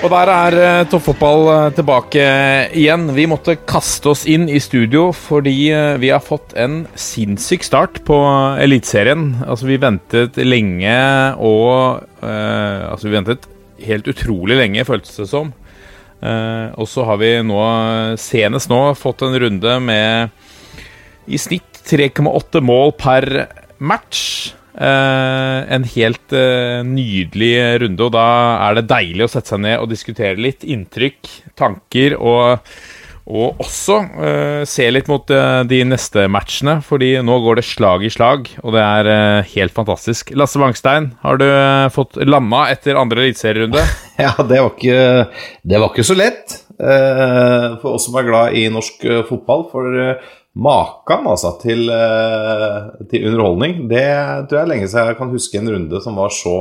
[0.00, 2.22] Og der er eh, toppfotball eh, tilbake
[2.78, 3.02] igjen.
[3.12, 8.00] Vi måtte kaste oss inn i studio fordi eh, vi har fått en sinnssyk start
[8.08, 8.16] på
[8.64, 9.42] Eliteserien.
[9.44, 10.96] Altså, vi ventet lenge
[11.36, 13.46] og Altså, vi ventet
[13.86, 15.54] helt utrolig lenge, føltes det som.
[16.20, 17.60] Og så har vi nå,
[18.20, 20.34] senest nå, fått en runde med
[21.24, 23.30] i snitt 3,8 mål per
[23.80, 24.52] match.
[24.80, 28.28] Eh, en helt eh, nydelig runde, og da
[28.64, 32.64] er det deilig å sette seg ned og diskutere litt inntrykk, tanker, og,
[33.28, 38.08] og også uh, se litt mot uh, de neste matchene, fordi nå går det slag
[38.08, 40.32] i slag, og det er uh, helt fantastisk.
[40.32, 41.46] Lasse Wangstein, har du
[41.92, 43.84] fått landa etter andre eliteserierunde?
[44.20, 45.04] Ja, det var ikke,
[45.64, 49.62] det var ikke så lett for oss som er glad i norsk fotball.
[49.72, 49.96] For
[50.60, 54.04] maken altså, til, eh, til underholdning, det
[54.48, 56.56] tror jeg er lenge siden jeg kan huske en runde som var så,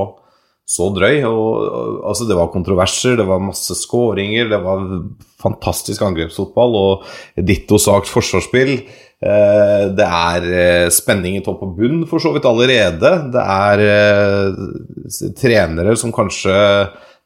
[0.70, 1.20] så drøy.
[1.28, 4.86] Og, altså, det var kontroverser, det var masse skåringer, det var
[5.40, 8.74] fantastisk angrepsfotball og ditto sagt forsvarsspill.
[9.20, 13.14] Eh, det er eh, spenning i topp og bunn for så vidt allerede.
[13.36, 13.86] Det er
[15.40, 16.56] trenere som kanskje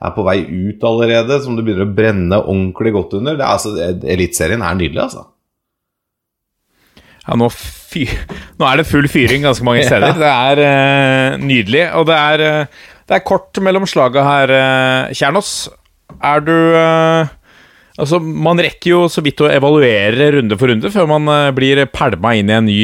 [0.03, 3.37] er på vei ut allerede, som det begynner å brenne ordentlig godt under.
[3.39, 5.27] Det altså, Eliteserien er nydelig, altså.
[7.23, 8.03] Ja, nå, fy
[8.59, 10.17] nå er det full fyring ganske mange steder.
[10.19, 11.85] Det er uh, nydelig.
[11.99, 15.55] Og det er, uh, det er kort mellom slaga her, uh, Kjernås.
[16.23, 16.57] Er du
[17.93, 22.31] Altså, man rekker jo så vidt å evaluere runde for runde før man blir pælma
[22.39, 22.77] inn i en ny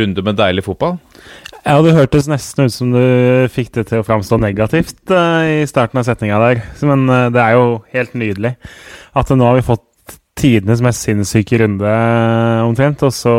[0.00, 0.94] runde med deilig fotball.
[1.58, 3.02] Ja, Det hørtes nesten ut som du
[3.52, 6.62] fikk det til å framstå negativt i starten av setninga der.
[6.88, 7.04] Men
[7.36, 8.54] det er jo helt nydelig
[9.12, 9.84] at nå har vi fått
[10.40, 13.04] tidenes mest sinnssyke runde, eh, omtrent.
[13.06, 13.36] Og så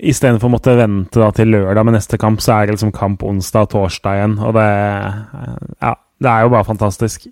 [0.00, 3.24] istedenfor å måtte vente da til lørdag med neste kamp, så er det liksom kamp
[3.26, 4.38] onsdag og torsdag igjen.
[4.40, 7.28] Og det, eh, ja, det er jo bare fantastisk.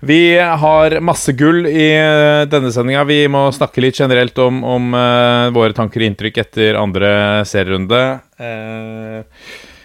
[0.00, 3.04] Vi har masse gull i eh, denne sendinga.
[3.04, 7.10] Vi må snakke litt generelt om, om uh, våre tanker og inntrykk etter andre
[7.48, 8.00] serierunde.
[8.40, 9.20] Eh,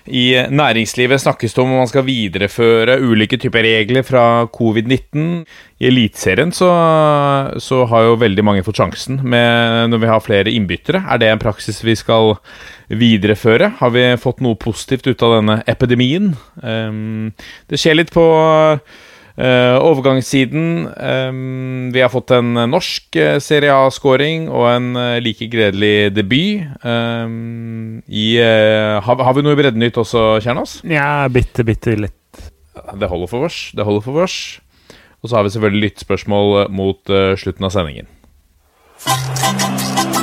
[0.06, 5.46] I næringslivet snakkes det om om man skal videreføre ulike typer regler fra covid-19.
[5.82, 6.70] I Eliteserien så,
[7.58, 11.02] så har jo veldig mange fått sjansen med, når vi har flere innbyttere.
[11.10, 12.36] Er det en praksis vi skal
[12.94, 13.74] videreføre?
[13.82, 16.36] Har vi fått noe positivt ut av denne epidemien?
[16.62, 17.02] Eh,
[17.72, 18.30] det skjer litt på
[19.36, 25.50] Uh, overgangssiden um, Vi har fått en norsk uh, Serie A-scoring og en uh, like
[25.52, 26.64] gledelig debut.
[26.88, 30.78] Um, i, uh, har, har vi noe i Breddenytt også, Kjernås?
[30.88, 32.16] Ja, bitte, bitte litt.
[32.96, 33.60] Det holder for oss.
[33.76, 34.38] Det holder for oss.
[35.20, 38.08] Og så har vi selvfølgelig lyttspørsmål mot uh, slutten av sendingen.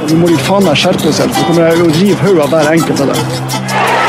[0.08, 2.72] Nå må de faen meg skjerpe seg, så kommer jeg å rive hodet av hver
[2.72, 4.01] enkelt av dem.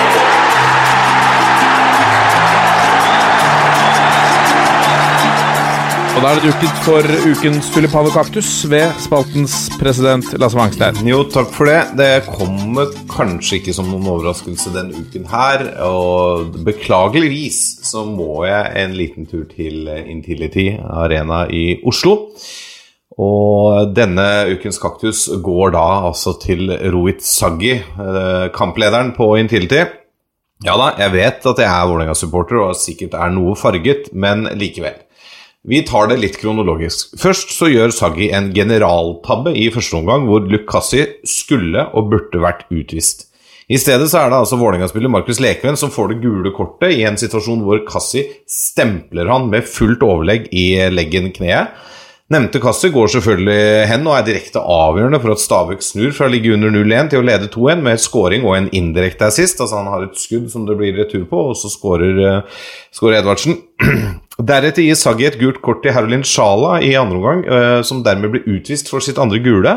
[6.14, 11.00] Og da er det duket for ukens tulipan og kaktus ved spaltens president Lasse Mangstein.
[11.10, 11.80] Jo, takk for det.
[11.98, 15.64] Det kommer kanskje ikke som noen overraskelse denne uken her.
[15.88, 17.58] Og beklageligvis
[17.90, 22.30] så må jeg en liten tur til Intility Arena i Oslo.
[23.18, 29.82] Og denne ukens kaktus går da altså til Rohit Saggi, eh, kamplederen på Intility.
[30.64, 35.02] Ja da, jeg vet at jeg er Vålerenga-supporter og sikkert er noe farget, men likevel.
[35.64, 37.14] Vi tar det litt kronologisk.
[37.16, 42.66] Først så gjør Saggi en generaltabbe i første omgang, hvor Lukassi skulle og burde vært
[42.68, 43.30] utvist.
[43.72, 47.06] I stedet så er det altså Vålerenga-spiller Markus Lekven som får det gule kortet i
[47.08, 51.72] en situasjon hvor Kassi stempler han med fullt overlegg i leggen-kneet.
[52.34, 56.34] Nevnte Kassi går selvfølgelig hen og er direkte avgjørende for at Stabæk snur fra å
[56.34, 59.64] ligge under 0-1 til å lede 2-1 med scoring og en indirekte assist.
[59.64, 62.64] Altså han har et skudd som det blir retur på, og så scorer, uh,
[62.96, 63.60] skårer Edvardsen.
[64.42, 68.34] Deretter gir Saggi et gult kort til Herolin Sjala i andre omgang, uh, som dermed
[68.34, 69.76] blir utvist for sitt andre gule.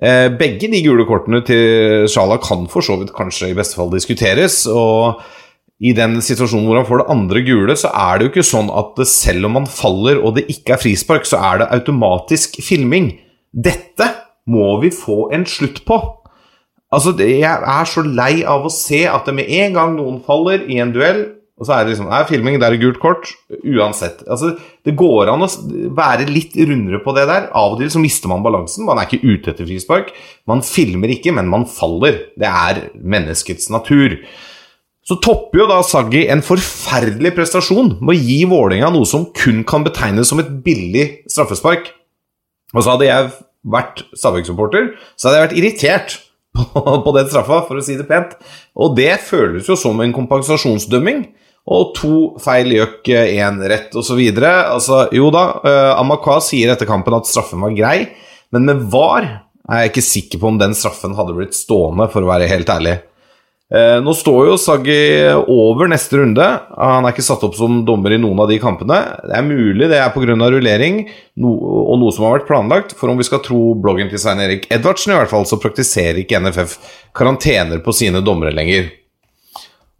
[0.00, 3.90] Uh, begge de gule kortene til Sjala kan for så vidt kanskje i beste fall
[3.92, 4.62] diskuteres.
[4.70, 5.22] og
[5.80, 8.68] i den situasjonen hvor han får det andre gule, så er det jo ikke sånn
[8.68, 13.14] at selv om han faller og det ikke er frispark, så er det automatisk filming.
[13.50, 14.10] Dette
[14.50, 15.96] må vi få en slutt på.
[16.92, 20.66] Altså, Jeg er så lei av å se at det med en gang noen faller
[20.68, 23.34] i en duell, og så er det liksom er filming, der er gult kort.
[23.60, 24.22] Uansett.
[24.24, 24.54] Altså,
[24.84, 25.48] Det går an å
[25.92, 27.50] være litt rundere på det der.
[27.52, 28.86] Av og til så mister man balansen.
[28.88, 30.08] Man er ikke ute etter frispark.
[30.48, 32.16] Man filmer ikke, men man faller.
[32.40, 34.16] Det er menneskets natur.
[35.04, 39.60] Så topper jo da Saggi en forferdelig prestasjon med å gi Vålerenga noe som kun
[39.68, 41.92] kan betegnes som et billig straffespark.
[42.72, 43.30] Og så hadde jeg
[43.68, 46.16] vært Stabæk-supporter, så hadde jeg vært irritert
[46.56, 46.64] på,
[47.04, 48.36] på den straffa, for å si det pent.
[48.78, 51.26] Og det føles jo som en kompensasjonsdømming.
[51.70, 54.18] Og to feil gjøk, én rett osv.
[54.42, 58.08] Altså, jo da, uh, Amakwa sier etter kampen at straffen var grei,
[58.50, 59.28] men med VAR
[59.70, 62.72] er jeg ikke sikker på om den straffen hadde blitt stående, for å være helt
[62.74, 62.98] ærlig.
[63.70, 64.98] Eh, nå står jo Saggi
[65.46, 66.46] over neste runde.
[66.74, 68.98] Han er ikke satt opp som dommer i noen av de kampene.
[69.22, 70.34] Det er mulig det er pga.
[70.34, 71.04] rullering
[71.38, 71.52] no,
[71.86, 72.96] og noe som har vært planlagt.
[72.98, 76.18] For om vi skal tro bloggen til Svein Erik Edvardsen, i hvert fall, så praktiserer
[76.18, 76.80] ikke NFF
[77.14, 78.90] karantener på sine dommere lenger.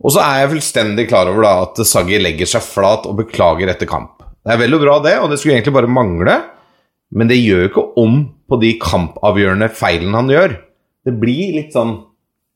[0.00, 3.68] Og så er jeg fullstendig klar over da at Saggi legger seg flat og beklager
[3.72, 4.22] etter kamp.
[4.40, 6.38] Det er vel og bra, det, og det skulle egentlig bare mangle.
[7.12, 10.56] Men det gjør jo ikke om på de kampavgjørende feilene han gjør.
[11.06, 11.98] Det blir litt sånn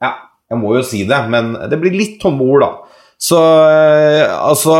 [0.04, 0.12] Ja,
[0.50, 3.00] jeg må jo si det, men det blir litt tomme ord, da.
[3.20, 4.78] Så eh, altså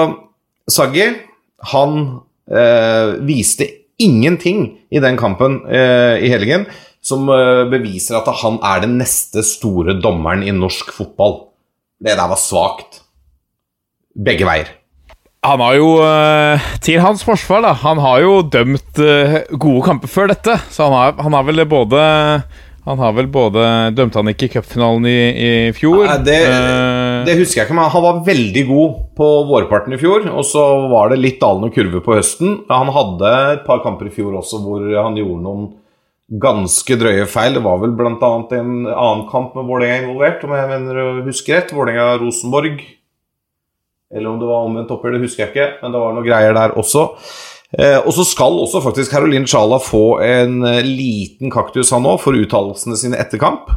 [0.71, 1.07] Saggi,
[1.71, 1.99] han
[2.49, 3.69] eh, viste
[4.01, 6.67] ingenting i den kampen eh, i helgen
[7.05, 11.54] som eh, beviser at han er den neste store dommeren i norsk fotball.
[12.03, 13.03] Det der var svakt.
[14.15, 14.73] Begge veier.
[15.45, 20.09] Han har jo, eh, til hans forsvar, da Han har jo dømt eh, gode kamper
[20.09, 20.57] før dette.
[20.73, 22.01] Så han har, han har vel både
[22.85, 26.07] Han har vel både Dømte han ikke i cupfinalen i, i fjor?
[26.09, 30.01] Nei, det, Eh, det husker jeg ikke, men han var veldig god på vårparten i
[30.01, 30.27] fjor.
[30.33, 32.63] Og så var det litt dalende kurve på høsten.
[32.73, 35.73] Han hadde et par kamper i fjor også hvor han gjorde noen
[36.29, 37.57] ganske drøye feil.
[37.57, 38.13] Det var vel bl.a.
[38.17, 41.75] en annen kamp med Vålerenga involvert, om jeg mener å huske rett.
[41.77, 42.85] Vålerenga-Rosenborg.
[44.15, 45.69] Eller om det var omvendt oppgjør, det husker jeg ikke.
[45.83, 47.09] Men det var noen greier der også.
[47.75, 52.21] Eh, og så skal også faktisk Caroline Sjala få en eh, liten kaktus, han òg,
[52.23, 53.73] for uttalelsene sine etter kamp.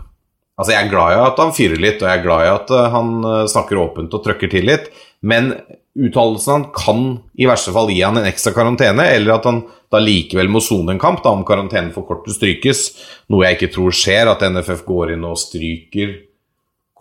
[0.57, 2.73] Altså, Jeg er glad i at han fyrer litt, og jeg er glad i at
[2.73, 4.91] eh, han eh, snakker åpent og trøkker til litt,
[5.25, 5.51] men
[5.97, 7.03] uttalelsen han kan
[7.37, 10.93] i verste fall gi han en ekstra karantene, eller at han da likevel må sone
[10.93, 12.87] en kamp, da om karantenen for kortet strykes,
[13.33, 16.17] noe jeg ikke tror skjer, at NFF går inn og stryker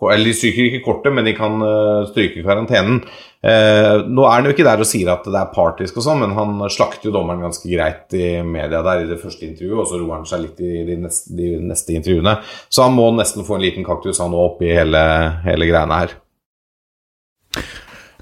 [0.05, 2.99] eller de stryker ikke kortet, men de kan eh, stryke karantenen.
[3.41, 6.21] Eh, nå er han jo ikke der og sier at det er partisk og sånn,
[6.21, 9.89] men han slakter jo dommeren ganske greit i media der i det første intervjuet, og
[9.89, 12.37] så roer han seg litt i de neste, de neste intervjuene.
[12.69, 15.03] Så han må nesten få en liten kaktus han òg oppi hele,
[15.47, 16.17] hele greiene her.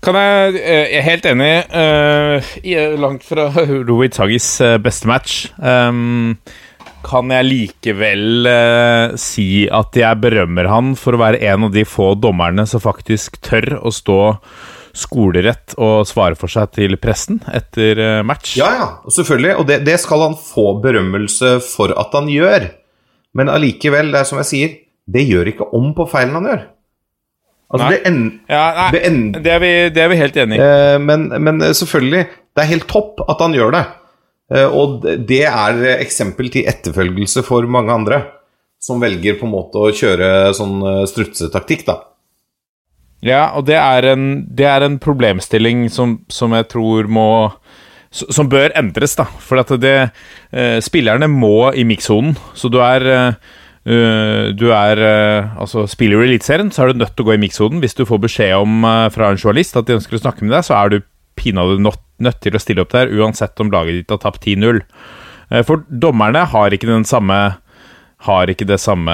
[0.06, 1.52] Kan jeg eh, Jeg er helt enig.
[1.74, 3.50] Uh, langt fra
[3.88, 5.48] Louis Saggis eh, beste match.
[5.58, 6.38] Um,
[7.06, 11.86] kan jeg likevel uh, si at jeg berømmer han for å være en av de
[11.90, 14.20] få dommerne som faktisk tør å stå
[14.96, 18.54] skolerett og svare for seg til pressen etter match.
[18.62, 19.58] Ja, ja, selvfølgelig.
[19.60, 22.70] Og det, det skal han få berømmelse for at han gjør.
[23.36, 26.64] Men allikevel, det er som jeg sier, det gjør ikke om på feilen han gjør.
[27.74, 28.20] Altså, det, en,
[28.52, 30.62] Ja, nei, det, en, det, er vi, det er vi helt enig i.
[30.62, 32.26] Uh, men, men selvfølgelig,
[32.56, 33.86] det er helt topp at han gjør det.
[34.54, 38.22] Uh, og det- er eksempel til etterfølgelse for mange andre
[38.86, 41.96] som velger på en måte å kjøre sånn eh, strutsetaktikk, da.
[43.26, 47.28] Ja, og det er en, det er en problemstilling som, som jeg tror må
[48.16, 49.26] Som bør endres, da.
[49.44, 49.96] For at det
[50.54, 52.36] eh, Spillerne må i mikssonen.
[52.56, 53.34] Så du er eh, eh,
[53.86, 57.42] Du er eh, Altså, spiller du Eliteserien, så er du nødt til å gå i
[57.42, 57.82] mikssonen.
[57.84, 60.56] Hvis du får beskjed om eh, fra en journalist at de ønsker å snakke med
[60.58, 60.98] deg, så er du
[61.38, 62.02] pinadø nødt,
[62.42, 64.82] til å stille opp der, uansett om laget ditt har tapt 10-0.
[65.52, 67.38] Eh, For dommerne har ikke den samme
[68.26, 69.14] har ikke det samme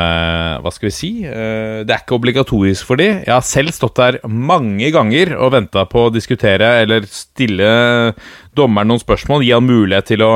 [0.62, 1.10] Hva skal vi si?
[1.28, 3.10] Eh, Det er ikke obligatorisk for de.
[3.26, 8.14] Jeg har selv stått der mange ganger og venta på å diskutere eller stille
[8.56, 10.32] dommeren noen spørsmål, gi han mulighet til å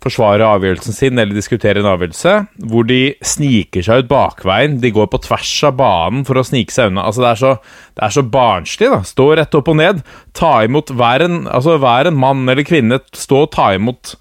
[0.00, 2.34] forsvare avgjørelsen sin eller diskutere en avgjørelse,
[2.72, 4.78] hvor de sniker seg ut bakveien.
[4.80, 7.04] De går på tvers av banen for å snike seg unna.
[7.08, 7.52] Altså, det er så,
[7.98, 8.90] det er så barnslig.
[8.94, 9.02] da.
[9.06, 10.02] Stå rett opp og ned.
[10.36, 13.02] Ta imot hver en, altså, hver en mann eller kvinne.
[13.16, 14.16] Stå og ta imot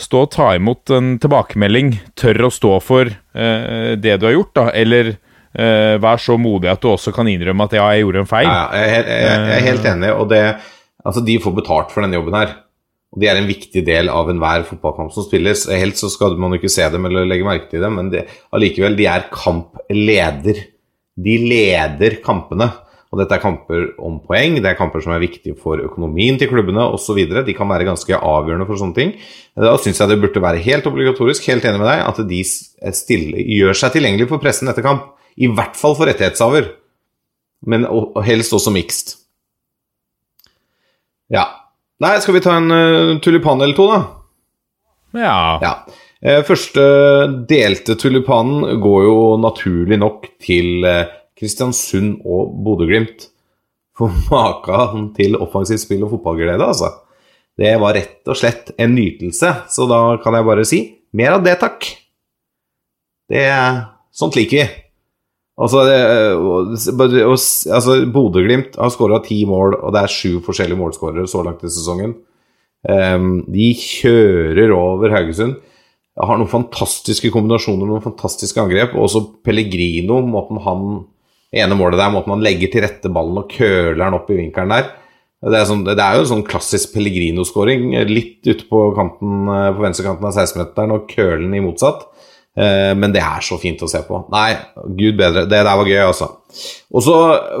[0.00, 4.50] stå og ta imot en tilbakemelding, tør å stå for eh, det du har gjort,
[4.58, 8.24] da, eller eh, vær så modig at du også kan innrømme at ja, jeg gjorde
[8.24, 8.48] en feil.
[8.48, 10.42] Ja, jeg, jeg, jeg er helt enig, og det,
[11.04, 12.56] altså, de får betalt for denne jobben her.
[13.14, 15.68] Og De er en viktig del av enhver fotballkamp som spilles.
[15.70, 18.26] Helst så skal man jo ikke se dem eller legge merke til dem, men det-
[18.52, 20.64] allikevel, de er kampleder.
[21.16, 22.72] De leder kampene.
[23.14, 26.48] Og dette er kamper om poeng, det er kamper som er viktige for økonomien til
[26.50, 27.20] klubbene osv.
[27.46, 29.12] De kan være ganske avgjørende for sånne ting.
[29.54, 33.38] Da syns jeg det burde være helt obligatorisk, helt enig med deg, at de stille,
[33.38, 35.12] gjør seg tilgjengelig for pressen etter kamp.
[35.38, 36.72] I hvert fall for rettighetshaver.
[37.64, 37.86] Men
[38.26, 39.14] helst også mixed.
[41.30, 41.46] Ja.
[42.02, 44.00] Nei, skal vi ta en uh, tulipan eller to, da?
[45.14, 45.36] Ja.
[45.62, 45.74] Ja.
[46.24, 46.82] Eh, Første
[47.48, 53.28] delte tulipanen går jo naturlig nok til eh, Kristiansund og Bodø-Glimt.
[53.94, 56.90] For maken til offensivt spill og fotballglede, altså.
[57.54, 60.80] Det var rett og slett en nytelse, så da kan jeg bare si
[61.14, 61.86] mer av det, takk.
[63.30, 63.44] Det
[64.14, 64.83] Sånt liker vi.
[65.54, 65.84] Altså,
[66.34, 71.62] og- altså Bodø-Glimt har skåra ti mål, og det er sju forskjellige målskårere så langt
[71.62, 72.16] i sesongen.
[72.84, 75.56] Um, de kjører over Haugesund.
[76.20, 78.92] Har noen fantastiske kombinasjoner, noen fantastiske angrep.
[78.94, 80.84] Og også Pellegrino, måten han
[81.54, 84.74] ene målet der, måten han legger til rette ballen og køler den opp i vinkelen
[84.74, 84.90] der.
[85.44, 87.90] Det er, sånn, det er jo en sånn klassisk Pellegrino-skåring.
[88.08, 92.06] Litt ute på, kanten, eh, på venstrekanten av 16-meteren og kølen i motsatt.
[92.56, 94.20] Eh, Men det er så fint å se på.
[94.30, 94.54] Nei,
[94.94, 95.42] gud bedre.
[95.50, 96.28] Det der var gøy, altså.
[96.94, 97.16] Og så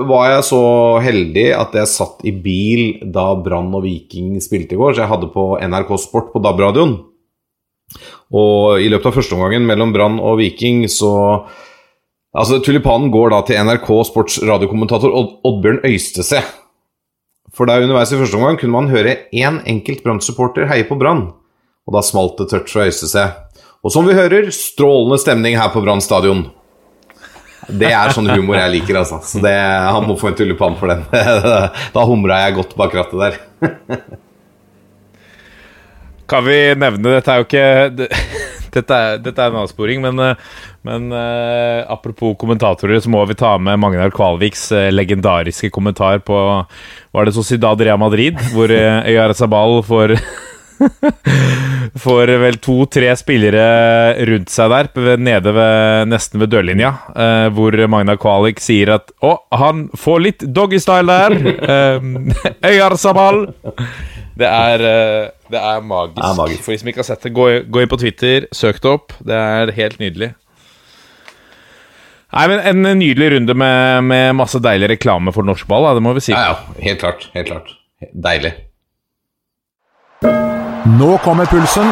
[0.06, 0.62] var jeg så
[1.02, 5.10] heldig at jeg satt i bil da Brann og Viking spilte i går, så jeg
[5.10, 6.94] hadde på NRK Sport på DAB-radioen.
[8.34, 11.44] Og i løpet av førsteomgangen mellom Brann og Viking så
[12.34, 16.40] Altså, tulipanen går da til NRK Sports radiokommentator Odd Oddbjørn Øystese.
[17.54, 21.28] For da underveis i første omgang kunne man høre én enkelt Brann-supporter heie på Brann.
[21.86, 23.28] Og da smalt det tørt fra Øystese.
[23.84, 26.46] Og som vi hører, strålende stemning her på Brann stadion.
[27.68, 29.20] Det er sånn humor jeg liker, altså.
[29.24, 31.04] Så det, han må få en tulipan for den.
[31.94, 33.40] Da humra jeg godt bak rattet der.
[36.30, 38.08] Kan vi nevne Dette er jo ikke
[38.74, 43.36] Dette er, dette er en avsporing, men, eh, men uh, apropos kommentatorer, så må vi
[43.38, 46.34] ta med Magnar Kvalviks uh, legendariske kommentar på
[47.14, 50.16] Var det Sociedad Real Madrid, hvor uh, Øyar Sabal får
[52.04, 53.64] Får vel to-tre spillere
[54.28, 59.36] rundt seg der, nede ved, nesten ved dørlinja, eh, hvor Magna Kvalik sier at Å,
[59.60, 61.38] han får litt doggystyle der!
[61.74, 62.04] Eh,
[62.70, 63.46] Øyar Sabal!
[64.34, 66.18] Det er, eh, det er magisk.
[66.18, 66.62] Det er magisk.
[66.66, 69.14] For de som ikke har sett det, gå, gå inn på Twitter, søk det opp.
[69.24, 70.32] Det er helt nydelig.
[72.34, 76.16] Nei, men En nydelig runde med, med masse deilig reklame for norsk ball, det må
[76.18, 76.34] vi si.
[76.34, 76.78] Ja, ja.
[76.82, 77.28] Helt klart.
[77.36, 77.74] Helt klart.
[78.12, 78.56] Deilig.
[80.84, 81.86] Nå kommer pulsen.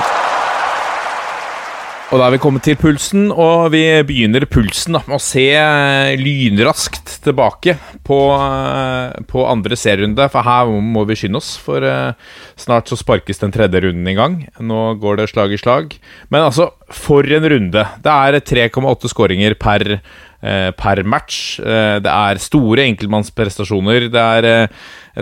[2.13, 5.47] Og da er vi kommet til pulsen, og vi begynner pulsen da, med å se
[5.57, 10.27] eh, lynraskt tilbake på, eh, på andre serierunde.
[10.35, 12.13] For her må vi skynde oss, for eh,
[12.61, 14.37] snart så sparkes den tredje runden i gang.
[14.61, 15.97] Nå går det slag i slag.
[16.29, 17.87] Men altså, for en runde!
[18.05, 20.21] Det er 3,8 skåringer per, eh,
[20.77, 21.61] per match.
[21.61, 24.09] Eh, Det er store enkeltmannsprestasjoner.
[24.11, 24.69] Det er eh,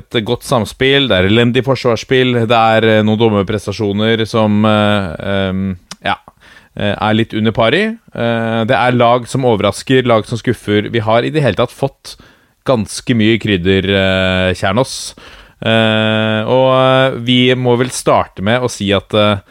[0.00, 5.62] et godt samspill, det er elendig forsvarsspill, det er eh, noen dommerprestasjoner som eh,
[6.06, 6.16] Ja
[6.78, 7.82] eh, er litt under par i.
[8.14, 10.88] Det er lag som overrasker, lag som skuffer.
[10.94, 12.14] Vi har i det hele tatt fått
[12.68, 14.94] ganske mye krydder, eh, Kjernås.
[15.60, 19.42] Eh, Og eh, vi må vel starte med å si at eh,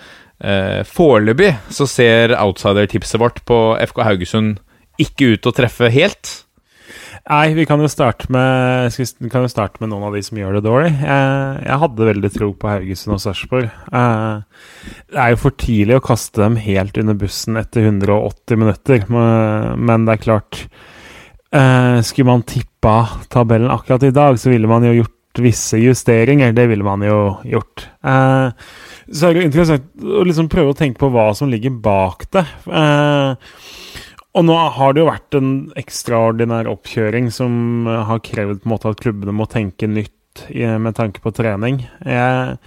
[0.42, 3.60] eh, foreløpig så ser outsider-tipset vårt på
[3.92, 4.58] FK Haugesund
[5.02, 6.36] ikke ut å treffe helt.
[7.30, 8.96] Nei, vi kan jo starte med,
[9.30, 10.92] kan jo starte med noen av de som gjør det dårlig.
[10.98, 13.68] Jeg, hadde veldig tro på Haugesund og Sarpsborg.
[13.70, 14.64] Eh,
[15.14, 20.08] det er jo for tidlig å kaste dem helt under bussen etter 180 minutter, men,
[20.08, 20.64] det er klart
[21.54, 22.96] eh, Skulle man tippa
[23.30, 26.56] tabellen akkurat i dag, så ville man jo gjort visse justeringer.
[26.56, 27.86] Det ville man jo gjort.
[28.02, 28.50] Eh,
[29.10, 32.46] så er det interessant å liksom prøve å tenke på hva som ligger bak det.
[32.66, 33.62] Eh,
[34.38, 38.76] og nå har det jo vært en ekstraordinær oppkjøring som eh, har krevd på en
[38.76, 40.16] måte at klubbene må tenke nytt
[40.56, 41.82] med tanke på trening.
[42.06, 42.60] Jeg,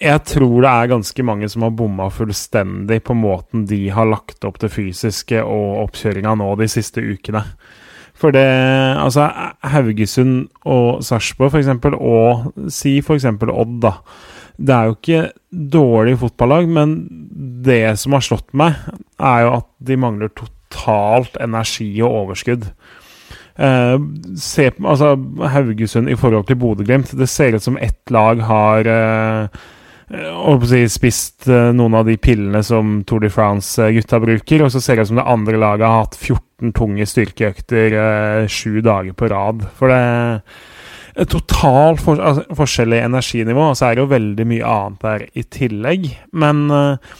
[0.00, 4.46] jeg tror det er ganske mange som har bomma fullstendig på måten de har lagt
[4.48, 7.42] opp det fysiske og oppkjøringa nå de siste ukene.
[8.20, 8.46] For det
[9.00, 9.26] Altså,
[9.72, 13.26] Haugesund og Sarpsborg, f.eks., og si f.eks.
[13.26, 13.94] Odd, da.
[14.60, 15.20] Det er jo ikke
[15.72, 16.96] dårlig fotballag, men
[17.64, 18.76] det som har slått meg,
[19.16, 20.59] er jo at de mangler totalt
[21.40, 22.70] energi og overskudd.
[23.60, 23.98] Eh,
[24.36, 25.16] se på altså,
[25.52, 27.12] Haugesund i forhold til Bodø-Glimt.
[27.18, 29.60] Det ser ut som ett lag har eh,
[30.10, 34.82] å si, spist eh, noen av de pillene som Tour de France-gutta bruker, og så
[34.82, 39.14] ser det ut som det andre laget har hatt 14 tunge styrkeøkter eh, sju dager
[39.14, 39.62] på rad.
[39.78, 40.00] For det
[41.20, 45.06] er total for, altså, forskjell i energinivå, og så er det jo veldig mye annet
[45.06, 46.10] der i tillegg.
[46.42, 47.14] Men eh,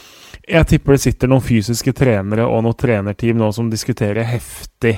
[0.50, 4.97] jeg tipper det sitter noen fysiske trenere og noen trenerteam nå som diskuterer heftig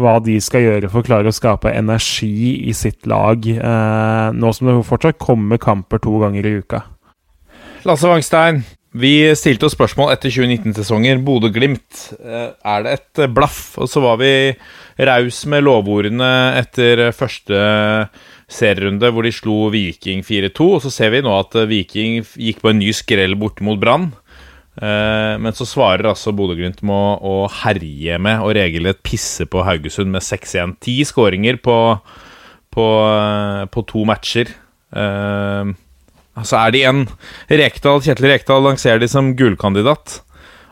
[0.00, 4.52] hva de skal gjøre for å klare å skape energi i sitt lag, eh, nå
[4.56, 6.84] som det fortsatt kommer kamper to ganger i uka.
[7.88, 11.20] Lasse Wangstein, Vi stilte oss spørsmål etter 2019-sesonger.
[11.22, 13.78] Bodø-Glimt, eh, er det et eh, blaff?
[13.78, 14.50] Og så var vi
[14.98, 17.60] raus med lovordene etter første
[18.50, 20.66] serierunde, hvor de slo Viking 4-2.
[20.74, 23.78] Og så ser vi nå at eh, Viking gikk på en ny skrell borte mot
[23.78, 24.10] Brann.
[24.78, 30.12] Eh, Men så svarer altså Bodø-Glimt med å, herje med og regelrett pisse på Haugesund
[30.14, 30.76] med 6-1.
[30.80, 31.76] Ti skåringer på,
[32.70, 34.52] på, eh, på to matcher.
[34.94, 35.76] Eh,
[36.40, 37.00] Altså er de en
[37.50, 40.20] Rekdal, Kjetil Rekdal lanserer de som gullkandidat.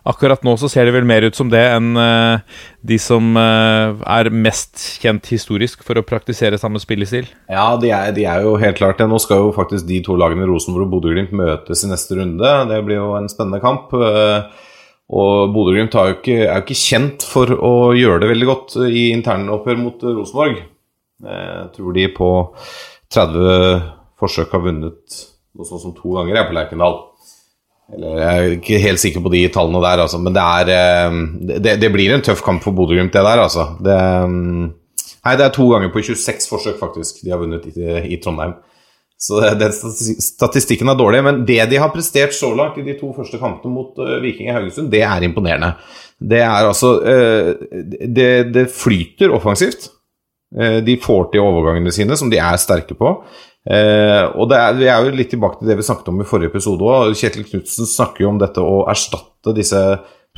[0.08, 2.40] Akkurat nå så ser det vel mer ut som det enn eh,
[2.88, 7.28] de som eh, er mest kjent historisk for å praktisere samme spillestil.
[7.52, 9.08] Ja, de er, de er jo helt klart det.
[9.10, 12.54] Nå skal jo faktisk de to lagene Rosenborg og Bodø-Glimt møtes i neste runde.
[12.72, 13.92] Det blir jo en spennende kamp.
[13.92, 14.64] Eh,
[15.08, 20.02] Og Bodø-Glimt er, jo ikke- kjent for å gjøre det veldig godt i internoppgjør mot
[20.04, 20.58] Rosenborg.
[21.24, 22.28] Jeg tror de på
[23.08, 23.82] 30
[24.20, 25.22] forsøk har vunnet
[25.56, 27.07] noe sånt som to ganger, jeg, på Lerkendal.
[27.88, 30.20] Jeg er ikke helt sikker på de tallene der, altså.
[30.20, 31.18] Men det er eh,
[31.64, 33.64] Det, det blir en tøff kamp for Bodø-Glimt, det der, altså.
[33.80, 33.96] Det,
[34.28, 34.66] mm,
[35.24, 38.58] nei, det er to ganger på 26 forsøk, faktisk, de har vunnet i, i Trondheim.
[39.18, 41.24] Så den statistikken er dårlig.
[41.26, 44.52] Men det de har prestert så langt i de to første kampene mot eh, Viking
[44.52, 45.72] i Haugesund, det er imponerende.
[46.18, 47.54] Det er altså eh,
[48.04, 49.94] det, det flyter offensivt.
[50.48, 53.10] De får til overgangene sine, som de er sterke på.
[53.66, 56.28] Eh, og det er, vi er jo litt tilbake til det vi snakket om i
[56.28, 57.16] forrige episode òg.
[57.18, 59.82] Kjetil Knutsen snakker jo om dette å erstatte disse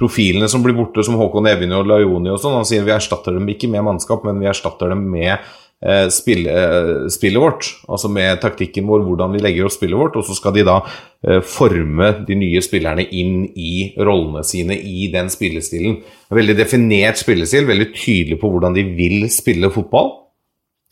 [0.01, 2.61] profilene som blir borte, som Håkon Evjen og Lajoni og sånn.
[2.61, 6.47] Han sier vi erstatter dem ikke med mannskap, men vi erstatter dem med eh, spill,
[6.49, 7.69] eh, spillet vårt.
[7.91, 10.17] Altså med taktikken vår, hvordan vi legger opp spillet vårt.
[10.17, 15.11] Og så skal de da eh, forme de nye spillerne inn i rollene sine i
[15.13, 16.01] den spillestilen.
[16.33, 20.15] Veldig definert spillestil, veldig tydelig på hvordan de vil spille fotball.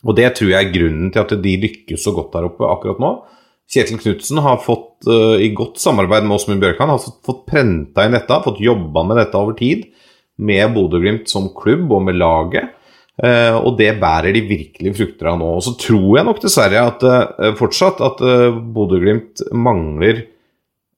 [0.07, 3.01] Og det tror jeg er grunnen til at de lykkes så godt der oppe akkurat
[3.03, 3.11] nå.
[3.69, 8.15] Kjetil Knutsen har fått, eh, i godt samarbeid med Åsmund Bjørkan, har fått, prenta inn
[8.15, 9.85] dette, fått jobba med dette over tid.
[10.39, 12.71] Med Bodø-Glimt som klubb og med laget.
[13.21, 15.51] Eh, og det bærer de virkelig frukter av nå.
[15.57, 18.23] Og så tror jeg nok dessverre at eh, fortsatt at
[18.73, 20.23] Bodø-Glimt mangler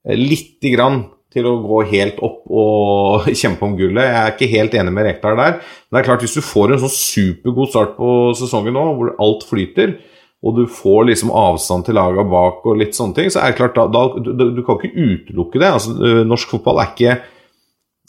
[0.06, 4.08] lite grann til å gå helt opp og kjempe om gullet.
[4.08, 5.60] Jeg er ikke helt enig med Rekdal der.
[5.62, 9.14] Men det er klart, hvis du får en sånn supergod start på sesongen nå, hvor
[9.24, 9.98] alt flyter,
[10.42, 13.60] og du får liksom avstand til laga bak og litt sånne ting, så er det
[13.60, 15.70] klart, da, da du, du kan ikke utelukke det.
[15.70, 15.94] Altså,
[16.26, 17.18] norsk fotball er ikke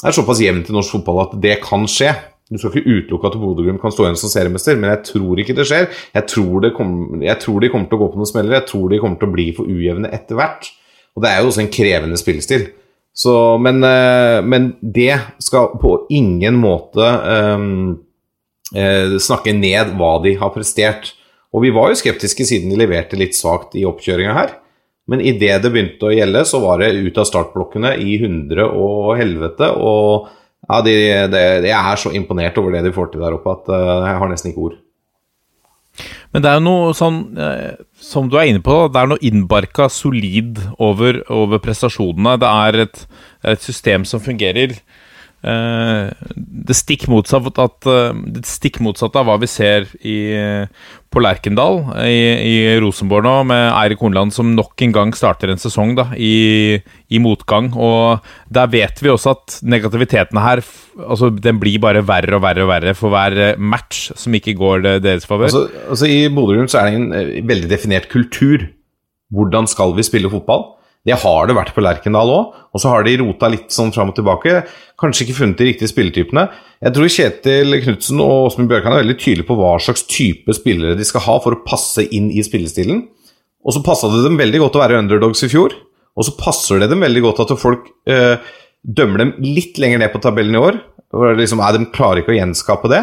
[0.02, 2.10] er såpass jevnt i norsk fotball at det kan skje.
[2.52, 5.54] Du skal ikke utelukke at Bodø-Glimt kan stå igjen som seriemester, men jeg tror ikke
[5.56, 5.86] det skjer.
[6.16, 8.58] Jeg tror, det kom, jeg tror de kommer til å gå på noen smeller.
[8.58, 10.68] Jeg tror de kommer til å bli for ujevne etter hvert.
[11.16, 12.66] Og det er jo også en krevende spillestil.
[13.12, 17.08] Så, men, eh, men det skal på ingen måte
[18.72, 21.12] eh, snakke ned hva de har prestert.
[21.52, 24.54] Og vi var jo skeptiske siden de leverte litt svakt i oppkjøringa her.
[25.10, 29.16] Men idet det begynte å gjelde, så var det ut av startblokkene i hundre og
[29.18, 29.68] helvete.
[29.76, 30.30] Og
[30.68, 30.94] ja, de,
[31.32, 34.20] de, jeg er så imponert over det de får til der oppe at eh, jeg
[34.22, 34.78] har nesten ikke ord.
[36.32, 39.24] Men det er jo noe sånn, eh, som du er inne på, det er noe
[39.28, 42.38] innbarka solid over, over prestasjonene.
[42.40, 43.02] Det er et,
[43.54, 44.78] et system som fungerer.
[45.42, 50.16] Eh, det stikk motsatt at, eh, det stikk motsatte av hva vi ser i,
[51.12, 55.60] på Lerkendal, i, i Rosenborg nå, med Eirik Hornland som nok en gang starter en
[55.60, 56.78] sesong da, i,
[57.10, 57.72] i motgang.
[57.74, 60.62] Og der vet vi også at negativiteten her
[61.00, 64.56] altså, den blir bare verre og verre og verre for hver eh, match som ikke
[64.58, 65.50] går deres favør.
[65.50, 68.68] Altså, altså I Bodø-Glimt er det en eh, veldig definert kultur.
[69.32, 70.70] Hvordan skal vi spille fotball?
[71.02, 72.58] Det har det vært på Lerkendal òg.
[72.72, 74.62] Og så har de rota litt sånn fram og tilbake.
[75.00, 76.46] Kanskje ikke funnet de riktige spilletypene.
[76.82, 80.96] Jeg tror Kjetil Knutsen og Åsmund Bjørkan er veldig tydelige på hva slags type spillere
[80.98, 83.02] de skal ha for å passe inn i spillestilen.
[83.62, 85.74] Og så passa det dem veldig godt å være underdogs i fjor.
[86.18, 88.36] Og så passer det dem veldig godt at folk eh,
[88.82, 90.78] dømmer dem litt lenger ned på tabellen i år.
[91.12, 93.02] Hvor liksom, er, de klarer ikke å gjenskape det.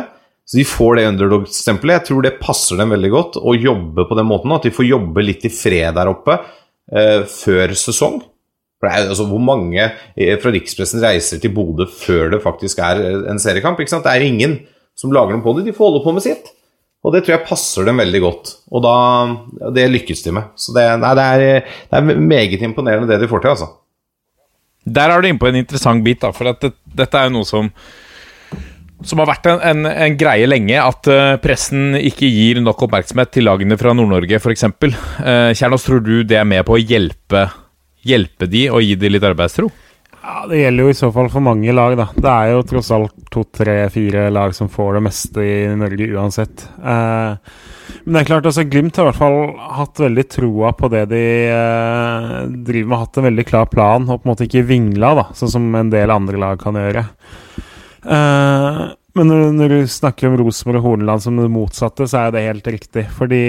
[0.50, 2.00] Så de får det underdog-stempelet.
[2.00, 4.56] Jeg tror det passer dem veldig godt å jobbe på den måten.
[4.56, 6.40] At de får jobbe litt i fred der oppe
[7.30, 8.22] før sesong.
[8.80, 9.82] For det er, altså, Hvor mange
[10.16, 13.80] eh, fra rikspressen reiser til Bodø før det faktisk er eh, en seriekamp?
[13.80, 14.08] ikke sant?
[14.08, 14.56] Det er ingen
[14.98, 15.68] som lager noe på det.
[15.68, 16.48] De får holde på med sitt.
[17.04, 18.54] Og det tror jeg passer dem veldig godt.
[18.72, 18.96] Og da,
[19.76, 20.50] det lykkes de med.
[20.60, 23.70] Så det, nei, det, er, det er meget imponerende det de får til, altså.
[24.90, 27.48] Der er du inne på en interessant bit, da, for det, dette er jo noe
[27.48, 27.68] som
[29.06, 33.32] som har vært en, en, en greie lenge, at eh, pressen ikke gir nok oppmerksomhet
[33.36, 34.66] til lagene fra Nord-Norge, f.eks.
[34.84, 37.48] Uh, Kjernås, tror du det er med på å hjelpe,
[38.08, 39.70] hjelpe de og gi de litt arbeidstro?
[40.20, 42.10] Ja, Det gjelder jo i så fall for mange lag, da.
[42.12, 46.12] Det er jo tross alt to, tre, fire lag som får det meste i Norge
[46.12, 46.68] uansett.
[46.84, 47.40] Uh,
[48.04, 49.40] Men det er klart, altså Glimt har i hvert fall
[49.80, 53.02] hatt veldig troa på det de uh, driver med.
[53.06, 55.94] Hatt en veldig klar plan, og på en måte ikke vingla, da, sånn som en
[55.94, 57.08] del andre lag kan gjøre.
[58.04, 58.82] Eh,
[59.18, 62.46] men når, når, du snakker om Rosenborg og Horneland som det motsatte, så er det
[62.46, 63.08] helt riktig.
[63.16, 63.44] Fordi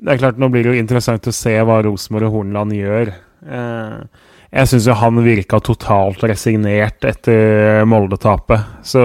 [0.00, 3.12] det er klart, nå blir det jo interessant å se hva Rosenborg og Horneland gjør.
[3.46, 8.80] Eh, jeg syns jo han virka totalt resignert etter Molde-tapet.
[8.82, 9.02] Så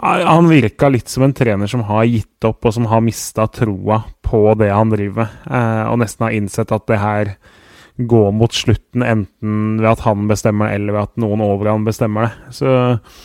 [0.00, 4.00] han virka litt som en trener som har gitt opp, og som har mista troa
[4.24, 5.36] på det han driver med.
[5.50, 7.34] Eh, og nesten har innsett at det her
[7.94, 12.30] går mot slutten, enten ved at han bestemmer eller ved at noen over han bestemmer
[12.30, 12.54] det.
[12.56, 13.20] Så eh,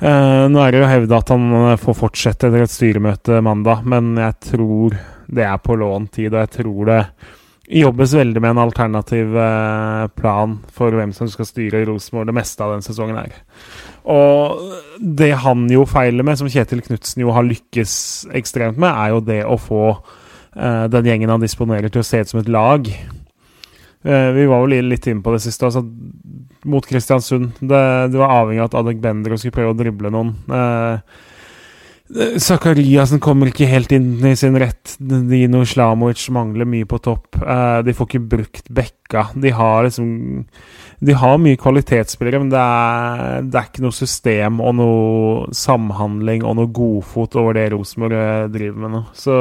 [0.00, 4.38] nå er det jo hevda at han får fortsette etter et styremøte mandag, men jeg
[4.52, 4.96] tror
[5.30, 7.02] det er på låntid, og jeg tror det
[7.70, 12.64] jobbes veldig med en alternativ eh, plan for hvem som skal styre Rosenborg det meste
[12.64, 13.36] av den sesongen her.
[14.10, 17.94] Og det han jo feiler med, som Kjetil Knutsen jo har lykkes
[18.40, 19.84] ekstremt med, er jo det å få
[20.50, 22.88] den gjengen han disponerer, til å se ut som et lag.
[24.06, 25.68] Uh, vi var jo litt inne på det siste.
[25.68, 25.84] Altså,
[26.68, 27.58] mot Kristiansund.
[27.60, 27.82] Det,
[28.12, 30.34] det var avhengig av at Adek Bender skulle prøve å drible noen.
[30.50, 31.28] Uh,
[32.42, 34.96] Zakariassen kommer ikke helt inn i sin rett.
[34.98, 37.38] Dino Slamovic mangler mye på topp.
[37.38, 39.28] Uh, de får ikke brukt Bekka.
[39.38, 40.08] De har liksom
[40.98, 46.42] De har mye kvalitetsspillere, men det er, det er ikke noe system og noe samhandling
[46.44, 49.00] og noe godfot over det Rosenborg eh, driver med nå.
[49.16, 49.38] Så,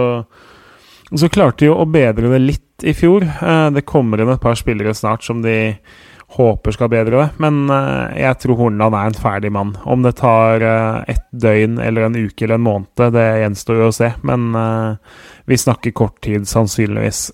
[1.18, 3.26] så klarte de jo å bedre det litt i fjor.
[3.42, 5.74] Uh, det kommer inn et par spillere snart som de
[6.38, 7.28] håper skal bedre det.
[7.42, 9.74] Men uh, jeg tror Horneland er en ferdig mann.
[9.90, 13.90] Om det tar uh, et døgn eller en uke eller en måned, det gjenstår jo
[13.90, 14.14] å se.
[14.22, 14.54] Men
[15.50, 17.30] vi snakker kort tid, sannsynligvis.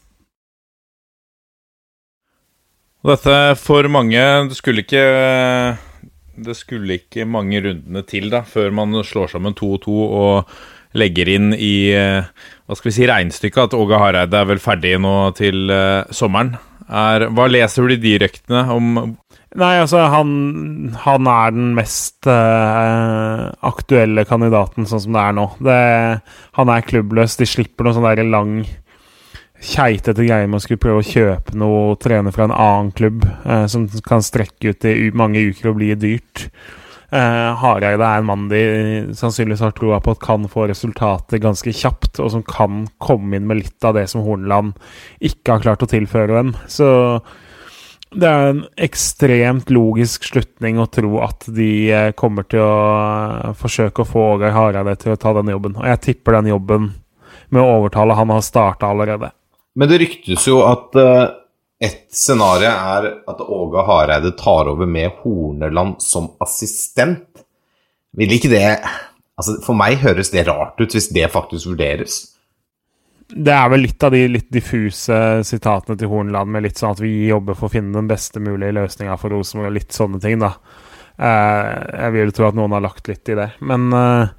[3.06, 5.02] Dette for mange Det skulle ikke
[6.48, 10.56] Det skulle ikke mange rundene til da før man slår sammen 2-2 og
[10.96, 15.16] legger inn i hva skal vi si, regnestykket at Åge Hareide er vel ferdig nå
[15.38, 15.70] til
[16.16, 16.56] sommeren
[16.86, 18.98] er Hva leser du de røktene om
[19.56, 20.32] Nei, altså, han,
[21.06, 25.46] han er den mest uh, aktuelle kandidaten sånn som det er nå.
[25.64, 25.78] Det,
[26.58, 27.38] han er klubbløs.
[27.40, 28.58] De slipper noe sånn der lang
[29.64, 33.64] keitete greier med å skulle prøve å kjøpe noe trener fra en annen klubb, uh,
[33.72, 36.50] som kan strekke ut i mange uker og bli dyrt.
[37.14, 38.62] Uh, Hareide er en mann de
[39.14, 43.46] sannsynligvis har troa på at kan få resultater ganske kjapt, og som kan komme inn
[43.50, 44.74] med litt av det som Horneland
[45.22, 46.56] ikke har klart å tilføre dem.
[46.72, 46.88] Så
[48.16, 52.76] det er en ekstremt logisk slutning å tro at de uh, kommer til å
[53.52, 55.78] uh, forsøke å få Ågeir Hareide til å ta den jobben.
[55.78, 56.94] Og jeg tipper den jobben
[57.54, 59.30] med å overtale han har starta allerede.
[59.76, 60.96] Men det ryktes jo at
[61.86, 67.44] et scenario er at Åge Hareide tar over med Horneland som assistent.
[68.16, 68.70] Vil ikke det
[69.36, 72.22] altså For meg høres det rart ut hvis det faktisk vurderes.
[73.26, 75.18] Det er vel litt av de litt diffuse
[75.48, 78.76] sitatene til Horneland med litt sånn at vi jobber for å finne den beste mulige
[78.78, 80.54] løsninga for Rosenborg og litt sånne ting, da.
[81.18, 81.72] Eh,
[82.04, 83.50] jeg vil tro at noen har lagt litt i det.
[83.66, 84.36] Men eh,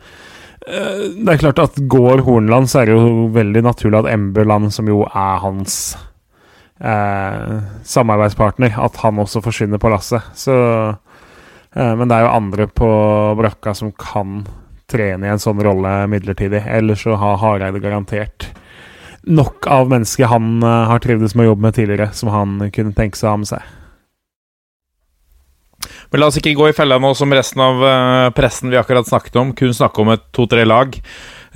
[0.70, 4.70] eh, det er klart at går Horneland, så er det jo veldig naturlig at Emberland,
[4.76, 5.96] som jo er hans
[6.80, 10.24] eh, samarbeidspartner, at han også forsvinner på lasset.
[10.36, 10.56] Så,
[11.76, 12.90] eh, men det er jo andre på
[13.38, 14.44] brakka som kan
[14.90, 16.62] trene i en sånn rolle midlertidig.
[16.66, 18.50] Ellers så har Hareide garantert
[19.26, 22.94] nok av mennesker han eh, har trivdes med å jobbe med tidligere, som han kunne
[22.96, 23.74] tenke seg å ha med seg.
[26.10, 29.08] Men la oss ikke gå i fella nå som resten av uh, pressen vi akkurat
[29.08, 29.52] snakket om.
[29.58, 30.94] Kun snakke om et to-tre lag.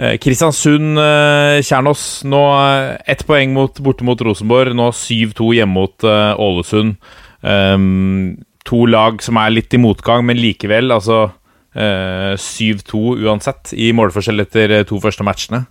[0.01, 2.25] Eh, Kristiansund, eh, Kjernås.
[2.25, 4.73] Nå eh, ett poeng mot, borte mot Rosenborg.
[4.77, 6.07] Nå 7-2 hjemme mot
[6.41, 6.97] Ålesund.
[7.41, 13.89] Um, to lag som er litt i motgang, men likevel altså uh, 7-2 uansett i
[13.97, 15.63] målforskjell etter to første matchene.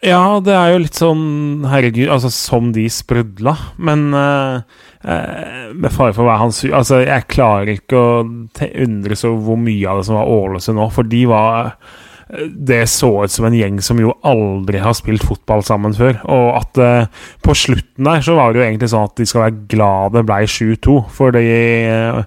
[0.00, 3.52] Ja, det er jo litt sånn Herregud, altså som de sprudla.
[3.76, 4.64] Men uh,
[5.04, 9.92] med fare for å være hans Altså, jeg klarer ikke å undres over hvor mye
[9.92, 11.74] av det som var Ålesund nå, for de var
[12.28, 16.18] det så ut som en gjeng som jo aldri har spilt fotball sammen før.
[16.28, 19.46] Og at uh, på slutten der så var det jo egentlig sånn at de skal
[19.46, 20.96] være glad det ble 7-2.
[21.16, 21.44] Fordi
[21.88, 22.20] uh,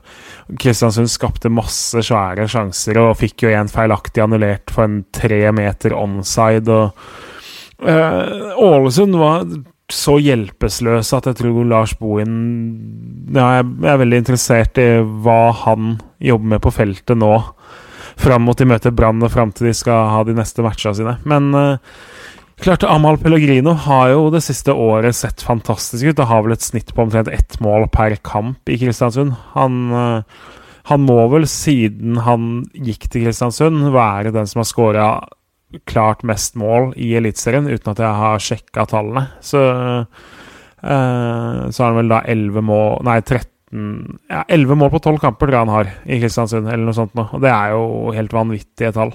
[0.62, 5.94] Kristiansund skapte masse svære sjanser og fikk jo en feilaktig annullert for en tre meter
[5.98, 6.80] onside.
[6.82, 9.46] Og uh, Ålesund var
[9.92, 12.36] så hjelpeløse at jeg tror Lars Bohin
[13.36, 17.36] ja, Jeg er veldig interessert i hva han jobber med på feltet nå
[18.22, 21.18] fram mot de møter Brann og fram til de skal ha de neste matchene sine.
[21.28, 22.00] Men uh,
[22.62, 26.66] klart Amal Pellegrino har jo det siste året sett fantastisk ut og har vel et
[26.66, 29.36] snitt på omtrent ett mål per kamp i Kristiansund.
[29.58, 30.50] Han, uh,
[30.90, 35.12] han må vel, siden han gikk til Kristiansund, være den som har skåra
[35.88, 39.28] klart mest mål i Eliteserien, uten at jeg har sjekka tallene.
[39.44, 39.62] Så,
[40.84, 45.20] eh, så har han vel da 11 mål Nei, 13 ja, 11 mål på 12
[45.24, 47.30] kamper tror jeg han har i Kristiansund, eller noe sånt noe.
[47.36, 49.14] Og det er jo helt vanvittige tall.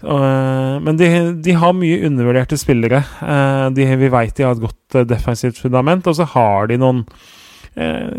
[0.00, 1.08] Uh, men de,
[1.44, 3.02] de, har mye undervurderte spillere.
[3.20, 6.80] Uh, de, vi vet de har et godt uh, defensivt fundament, og så har de
[6.80, 7.04] noen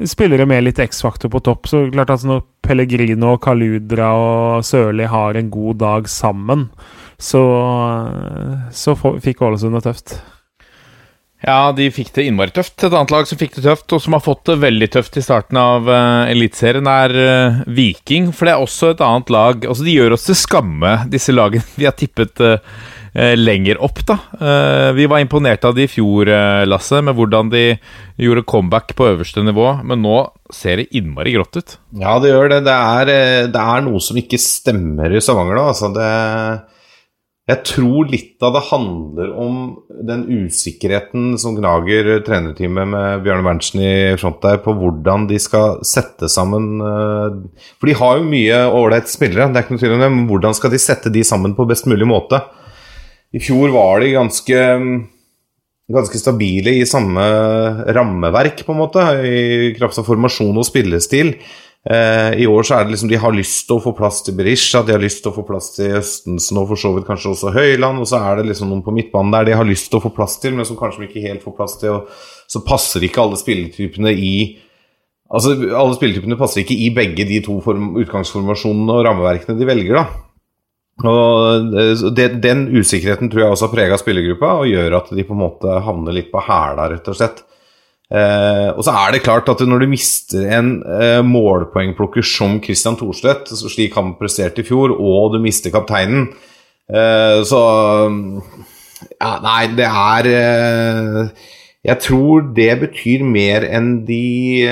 [0.08, 1.68] spillere med litt X-faktor på topp.
[1.68, 6.70] Så klart at når Pellegrino, Kaludra og Sørli har en god dag sammen,
[7.20, 7.42] så,
[8.72, 10.16] så fikk Ålesund det tøft.
[11.41, 12.77] Ja, de fikk det innmari tøft.
[12.77, 15.23] Et annet lag som fikk det tøft, og som har fått det veldig tøft i
[15.25, 18.30] starten av uh, Eliteserien, er uh, Viking.
[18.36, 21.65] For det er også et annet lag Altså, de gjør oss til skamme, disse lagene
[21.80, 22.60] vi har tippet uh,
[23.12, 24.15] lenger opp, da.
[24.95, 26.30] vi var imponert av de i fjor,
[26.63, 27.65] Lasse, med hvordan de
[28.15, 29.65] gjorde comeback på øverste nivå.
[29.84, 31.75] Men nå ser det innmari grått ut.
[31.99, 32.62] Ja, det gjør det.
[32.69, 33.12] Det er,
[33.51, 35.65] det er noe som ikke stemmer i Stavanger nå.
[35.73, 36.08] Altså, det
[37.52, 39.56] jeg tror litt av det handler om
[40.08, 45.82] den usikkerheten som gnager trenerteamet med Bjørne Berntsen i front der, på hvordan de skal
[45.88, 47.40] sette sammen eh,
[47.76, 50.30] For de har jo mye ålreit spillere, det er ikke noe tvil om det, men
[50.30, 52.40] hvordan skal de sette de sammen på best mulig måte?
[53.36, 54.62] I fjor var de ganske,
[55.92, 57.26] ganske stabile i samme
[57.96, 61.36] rammeverk, på en måte, i kraft av formasjon og spillestil.
[61.89, 64.36] Eh, I år så er det liksom de har lyst til å få plass til
[64.38, 67.32] Berisha, de har lyst til å få plass til Østensen og for så vidt kanskje
[67.34, 68.04] også Høyland.
[68.04, 70.13] Og så er det liksom noen på midtbanen der de har lyst til å få
[70.13, 71.98] plass til, men som kanskje ikke helt får plass til.
[71.98, 74.36] Og så passer ikke alle spilletypene i
[75.32, 79.96] Altså Alle spilletypene passer ikke i begge de to form, utgangsformasjonene og rammeverkene de velger,
[79.96, 81.08] da.
[81.08, 81.72] Og
[82.17, 85.39] det, Den usikkerheten tror jeg også har prega spillergruppa og gjør at de på en
[85.39, 87.39] måte havner litt på hæla, rett og slett.
[88.12, 92.97] Eh, og så er det klart at når du mister en eh, målpoengplukker som Christian
[93.00, 96.28] Thorstvedt, slik han presterte i fjor, og du mister kapteinen,
[96.91, 97.62] eh, så
[99.15, 100.28] ja, Nei, det er
[101.88, 104.67] Jeg tror det betyr mer enn de,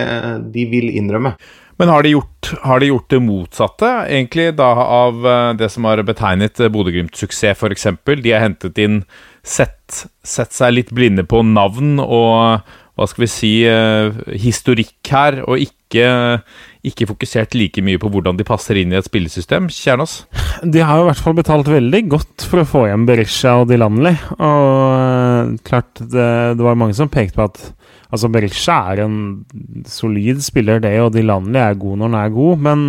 [0.53, 1.31] de vil innrømme.
[1.79, 5.23] Men har de, gjort, har de, gjort, det motsatte, egentlig, da av
[5.57, 7.87] det som har betegnet Bodø-Glimt-suksess, f.eks.?
[8.03, 8.99] De har hentet inn
[9.41, 12.67] sett, sett, seg litt blinde på navn og,
[12.99, 16.09] hva skal vi si, eh, historikk her, og ikke,
[16.83, 19.69] ikke, fokusert like mye på hvordan de passer inn i et spillesystem?
[19.71, 20.25] Kjernås?
[20.67, 24.11] De har i hvert fall betalt veldig godt for å få hjem Berisha og Dilanli.
[24.35, 27.63] Og eh, klart, det, det var mange som pekte på at
[28.09, 29.17] altså Berisha er en
[29.87, 32.85] solid spiller, det, og Dilanli er god når han er god, men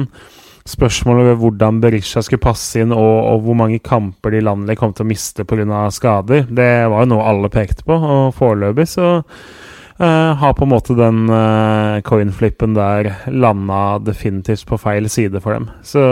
[0.71, 4.93] spørsmålet ved hvordan Berisha skulle passe inn, og, og hvor mange kamper de landlige kom
[4.95, 5.87] til å miste pga.
[5.95, 7.97] skader, det var jo noe alle pekte på.
[7.97, 9.21] Og foreløpig så
[10.01, 15.53] Uh, har på en måte den uh, coinflippen der landa definitivt på feil side for
[15.53, 15.67] dem.
[15.85, 16.05] Så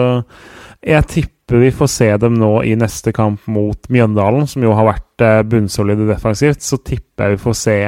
[0.85, 4.90] jeg tipper vi får se dem nå i neste kamp mot Mjøndalen, som jo har
[4.90, 6.61] vært uh, bunnsolide defensivt.
[6.61, 7.79] Så tipper jeg vi får se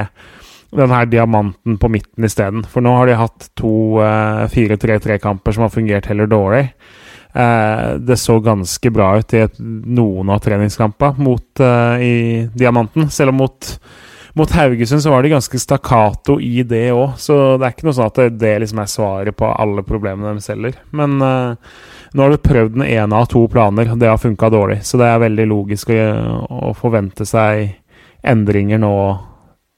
[0.80, 2.64] den her diamanten på midten isteden.
[2.64, 6.68] For nå har de hatt to uh, 4-3-3-kamper som har fungert heller dårlig.
[7.30, 11.36] det så ganske bra ut i et, noen av treningskampene
[12.02, 12.14] i
[12.58, 13.68] Diamanten, selv om mot
[14.34, 17.96] mot Haugesund så var det ganske stakkato i det òg, så det er ikke noe
[17.96, 20.76] sånn at det, det liksom er svaret på alle problemene de selger.
[20.96, 21.56] Men uh,
[22.14, 24.80] nå har du prøvd den ene av to planer, og det har funka dårlig.
[24.86, 25.98] Så det er veldig logisk å,
[26.70, 27.76] å, forvente seg
[28.26, 28.94] endringer nå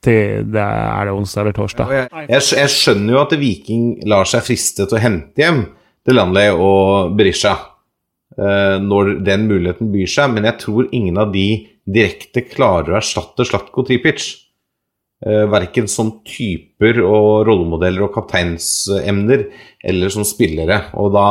[0.03, 1.93] til det er det onsdag eller torsdag.
[1.95, 5.63] Jeg, jeg, jeg skjønner jo at Viking lar seg friste til å hente hjem
[6.03, 11.47] Delanley og Berisha uh, når den muligheten byr seg, men jeg tror ingen av de
[11.89, 14.25] direkte klarer å erstatte Slatko Tripic.
[15.23, 19.45] Uh, verken som typer og rollemodeller og kapteinsemner
[19.87, 20.81] eller som spillere.
[20.99, 21.27] Og da,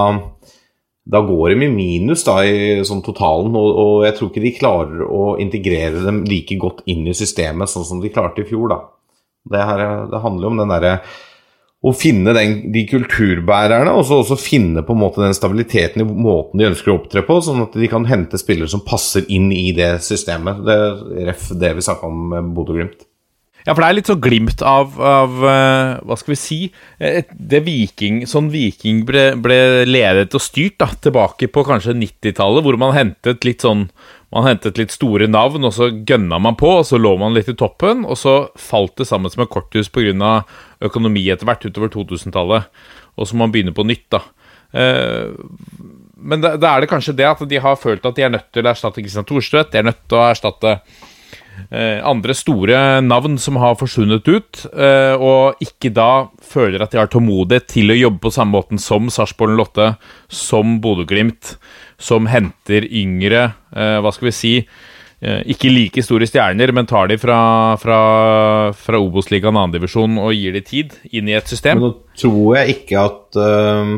[1.12, 4.54] da går de i minus da, i sånn totalen, og, og, jeg tror ikke de
[4.56, 8.72] klarer å integrere dem like godt inn i systemet sånn som de klarte i fjor.
[8.72, 8.80] da.
[9.52, 10.96] Det, her, det handler jo om den derre
[11.82, 16.06] å finne den, de kulturbærerne, og så også finne på en måte den stabiliteten i
[16.06, 19.50] måten de ønsker å opptre på, sånn at de kan hente spillere som passer inn
[19.56, 20.62] i det systemet.
[20.68, 20.78] Det
[21.32, 23.08] ref det vi snakka om med Bodø-Glimt.
[23.66, 26.60] Ja, for det er litt så glimt av, av uh, Hva skal vi si
[26.98, 32.80] Det Viking Sånn Viking ble, ble, ledet og styrt da, tilbake på kanskje 90-tallet, hvor
[32.82, 33.88] man hentet litt sånn
[34.34, 37.52] Man hentet litt store navn, og så gønna man på, og så lå man litt
[37.52, 40.46] i toppen, og så falt det sammen som et korthus pga.
[40.80, 42.70] økonomi etter hvert utover 2000-tallet.
[43.20, 44.22] Og så må man begynne på nytt, da.
[44.72, 45.36] Uh,
[46.22, 48.66] men da, er det kanskje det at de har følt at de er nødt til
[48.66, 51.10] å erstatte Kristian Thorstvedt, de er nødt til å erstatte eh,
[51.70, 57.12] andre store navn som har forsvunnet ut, eh, og ikke da føler at de har
[57.12, 59.94] tålmodighet til å jobbe på samme måten som Sarpsborg Lotte,
[60.32, 61.56] som Bodø-Glimt,
[62.02, 64.54] som henter yngre, eh, hva skal vi si
[65.22, 67.40] eh, ikke like store stjerner, men tar de fra,
[67.82, 68.00] fra,
[68.74, 71.80] fra Obos-ligaen annendivisjon og gir de tid inn i et system.
[71.80, 73.96] Men nå tror jeg ikke at øhm,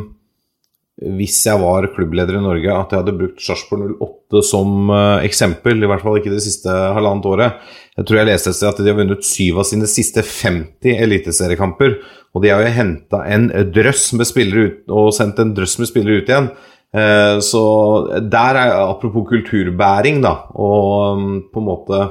[1.18, 5.84] hvis jeg var klubbleder i Norge, at jeg hadde brukt Sarpsborg 08 som øh, eksempel.
[5.84, 7.60] I hvert fall ikke det siste halvannet året.
[7.98, 10.96] Jeg tror jeg leste et sted at de har vunnet syv av sine siste 50
[11.04, 11.98] eliteseriekamper.
[12.34, 15.92] Og de har jo henta en drøss med spillere ut, og sendt en drøss med
[15.92, 16.50] spillere ut igjen.
[16.94, 17.63] Eh, Så
[18.32, 22.04] der er apropos kulturbæring, da, og um, på en måte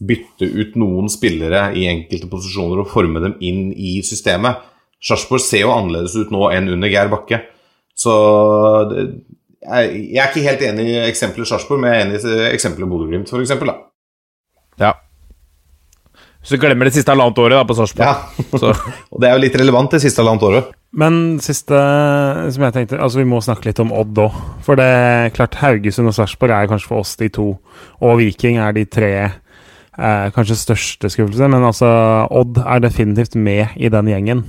[0.00, 4.62] bytte ut noen spillere i enkelte posisjoner og forme dem inn i systemet.
[5.00, 7.40] Sarpsborg ser jo annerledes ut nå enn under Geir Bakke.
[8.00, 8.14] Så
[8.90, 9.04] det,
[9.60, 12.90] jeg, jeg er ikke helt enig i eksempelet Sarpsborg, men jeg er enig i eksempelet
[12.90, 13.54] Bodø-Glimt, f.eks.
[14.80, 14.94] Ja.
[16.40, 18.14] Hvis du glemmer det siste halvannet året da, på Sarpsborg Ja.
[19.12, 20.70] Og det er jo litt relevant det siste halvannet året.
[20.96, 21.76] Men siste
[22.50, 24.38] som jeg tenkte Altså, vi må snakke litt om Odd òg.
[24.64, 27.50] For det er klart, Haugesund og Sarpsborg er kanskje for oss de to.
[28.00, 31.52] Og Viking er de tre eh, kanskje største skuffelsene.
[31.52, 31.90] Men altså,
[32.32, 34.42] Odd er definitivt med i den gjengen.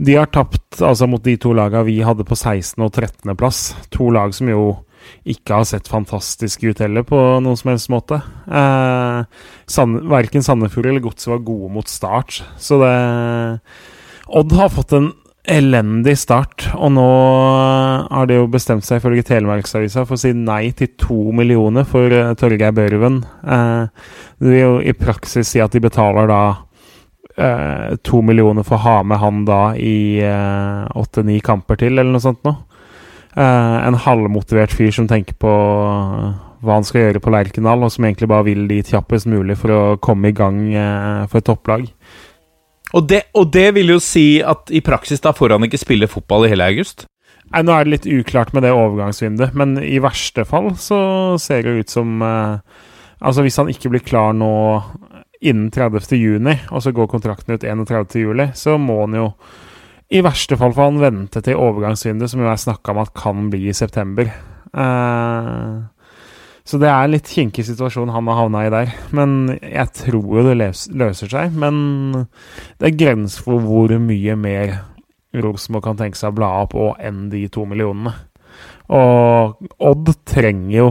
[0.00, 2.80] De har tapt altså mot de to lagene vi hadde på 16.
[2.80, 3.34] og 13.
[3.36, 3.74] plass.
[3.92, 4.62] To lag som jo
[5.28, 8.20] ikke har sett fantastiske ut heller, på noen som helst måte.
[8.46, 9.22] Eh,
[9.70, 12.94] Sand, verken Sandefjord eller Godset var gode mot start, så det
[14.30, 15.08] Odd har fått en
[15.50, 17.06] elendig start, og nå
[18.06, 22.12] har de jo bestemt seg ifølge Telemarksavisa for å si nei til to millioner for
[22.12, 23.22] uh, Torgeir Børven.
[23.42, 26.60] Eh, det vil jo i praksis si at de betaler da eh,
[28.06, 32.42] to millioner for å ha med han da i åtte-ni kamper til, eller noe sånt
[32.44, 32.58] noe.
[33.36, 37.92] Eh, en halvmotivert fyr som tenker på eh, hva han skal gjøre på Lerkendal, og
[37.94, 41.46] som egentlig bare vil dit kjappest mulig for å komme i gang eh, for et
[41.46, 41.86] topplag.
[42.90, 46.10] og, det, og det vil jo si at i praksis da får han ikke spille
[46.10, 47.06] fotball i hele august?
[47.52, 51.00] Nei, Nå er det litt uklart med det overgangsvinduet, men i verste fall så
[51.38, 52.86] ser det ut som eh,
[53.20, 54.48] Altså Hvis han ikke blir klar nå
[55.40, 56.16] innen 30.
[56.20, 58.18] juni, og så går kontrakten ut 31.
[58.20, 59.26] juli, så må han jo
[60.10, 63.44] i verste fall får han vente til overgangsvinduet, som jo er snakka om at kan
[63.52, 64.26] bli i september.
[64.74, 65.76] Eh,
[66.66, 68.90] så det er en litt kinkig situasjon han har havna i der.
[69.16, 71.54] Men jeg tror jo det løser seg.
[71.54, 72.26] Men
[72.78, 74.74] det er grenser for hvor mye mer
[75.30, 78.12] Rosenborg kan tenke seg å bla opp og enn de to millionene.
[78.90, 80.88] Og Odd trenger jo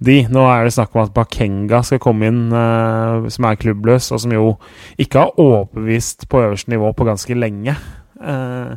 [0.00, 0.16] de.
[0.32, 4.22] Nå er det snakk om at Bakenga skal komme inn, uh, som er klubbløs, og
[4.24, 4.54] som jo
[5.00, 7.76] ikke har overbevist på øverste nivå på ganske lenge.
[8.20, 8.76] Uh,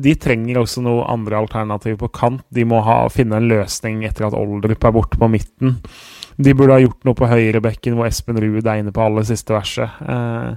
[0.00, 2.44] de trenger også noe andre alternativ på kant.
[2.54, 5.78] De må ha, finne en løsning etter at Oldrup er borte på midten.
[6.40, 9.52] De burde ha gjort noe på høyrebekken, hvor Espen Ruud er inne på aller siste
[9.52, 9.98] verset.
[10.00, 10.54] Eh,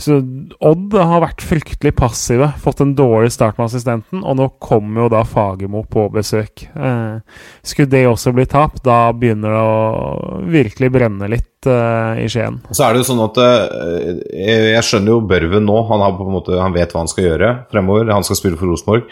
[0.00, 0.18] så
[0.64, 2.50] Odd har vært fryktelig passive.
[2.62, 6.64] Fått en dårlig start med assistenten, og nå kommer jo da Fagermo på besøk.
[6.72, 7.20] Eh,
[7.62, 12.60] skulle det også bli tap, da begynner det å virkelig brenne litt eh, i Skien.
[12.72, 15.78] Så er det jo sånn at eh, jeg skjønner jo Børven nå.
[15.92, 18.08] Han, har på en måte, han vet hva han skal gjøre fremover.
[18.14, 19.08] Han skal spille for Rosenborg.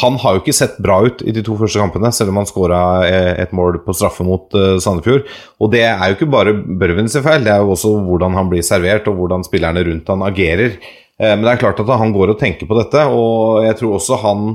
[0.00, 2.48] Han har jo ikke sett bra ut i de to første kampene, selv om han
[2.48, 5.26] skåra et mål på straffe mot eh, Sandefjord.
[5.60, 8.50] Og det er jo ikke bare Børven sin feil, det er jo også hvordan han
[8.52, 10.78] blir servert, og hvordan spillerne rundt han agerer.
[11.20, 13.98] Eh, Men det er klart at han går og tenker på dette, og jeg tror
[13.98, 14.50] også han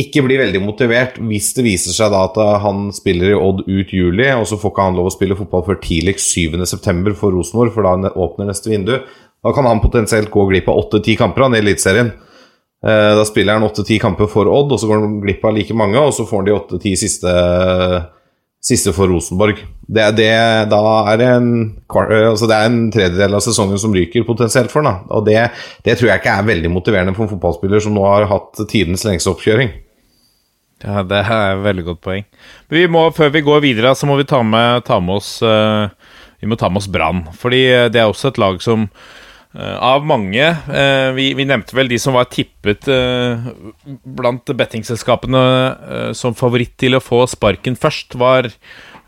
[0.00, 3.90] ikke blir veldig motivert hvis det viser seg da at han spiller i Odd ut
[3.92, 7.14] juli, og så får ikke han lov å spille fotball før tidligst 7.9.
[7.18, 8.94] for Rosenborg, for da åpner neste vindu.
[9.42, 12.12] Da kan han potensielt gå glipp av 8-10 kamper han, i Eliteserien.
[12.86, 15.74] Eh, Da spiller han 8-10 kamper for Odd, og så går han glipp av like
[15.74, 17.34] mange, og så får han de 8-10 siste,
[18.60, 19.62] siste for Rosenborg.
[19.90, 20.30] Det er, det,
[20.70, 21.52] da er det, en,
[21.88, 25.06] eh, altså det er en tredjedel av sesongen som ryker potensielt for ham.
[25.10, 25.38] Og det,
[25.86, 29.06] det tror jeg ikke er veldig motiverende for en fotballspiller som nå har hatt tidens
[29.08, 29.72] lengste oppkjøring.
[30.84, 32.26] Ja, Det er et veldig godt poeng.
[32.68, 35.34] Men vi må, før vi går videre, så må vi ta med, ta med oss
[35.44, 35.92] uh,
[36.40, 37.26] Vi må ta med oss Brann.
[37.36, 38.86] Fordi eh, det er også et lag som
[39.58, 43.48] av mange eh, vi, vi nevnte vel de som var tippet eh,
[44.06, 48.46] blant bettingselskapene eh, som favoritt til å få sparken først, var,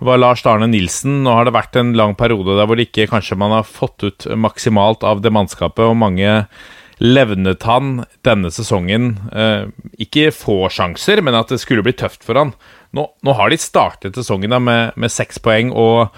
[0.02, 1.20] var Lars Arne Nilsen.
[1.22, 4.02] Nå har det vært en lang periode der hvor det ikke kanskje man har fått
[4.02, 6.40] ut maksimalt av det mannskapet, og mange
[7.02, 9.70] levnet han denne sesongen eh,
[10.02, 12.56] ikke få sjanser, men at det skulle bli tøft for han.
[12.94, 16.10] Nå, nå har de startet sesongen da med, med seks poeng og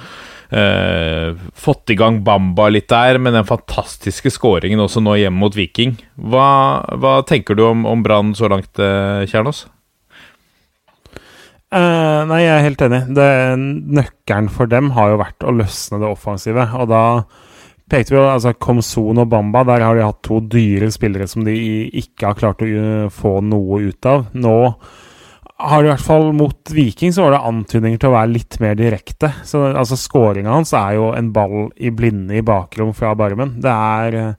[0.55, 5.57] eh, fått i gang Bamba litt der, med den fantastiske skåringen også nå hjemme mot
[5.57, 5.97] Viking.
[6.15, 6.49] Hva,
[7.01, 9.67] hva tenker du om, om Brann så langt, eh, Kjernås?
[11.75, 13.01] Uh, nei, jeg er helt enig.
[13.17, 13.31] Det,
[13.99, 16.69] nøkkelen for dem har jo vært å løsne det offensive.
[16.79, 17.05] Og da
[17.91, 21.43] pekte vi jo altså Komson og Bamba, der har de hatt to dyre spillere som
[21.47, 21.57] de
[21.99, 24.29] ikke har klart å uh, få noe ut av.
[24.39, 24.55] Nå
[25.63, 28.75] har i hvert fall mot Viking så var det antydninger til å være litt mer
[28.79, 29.31] direkte.
[29.47, 33.55] Så altså Skåringa hans er jo en ball i blinde i bakrom fra Barmen.
[33.63, 34.35] Det er,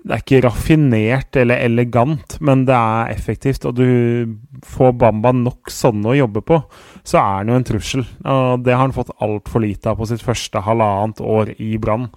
[0.00, 3.68] det er ikke raffinert eller elegant, men det er effektivt.
[3.68, 6.62] Og du får Bamba nok sånne å jobbe på,
[7.04, 8.08] så er han jo en trussel.
[8.24, 12.08] Og det har han fått altfor lite av på sitt første halvannet år i Brann.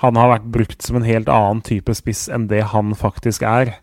[0.00, 3.76] Han har vært brukt som en helt annen type spiss enn det han faktisk er.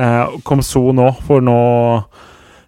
[0.00, 1.60] Eh, Komso nå, for nå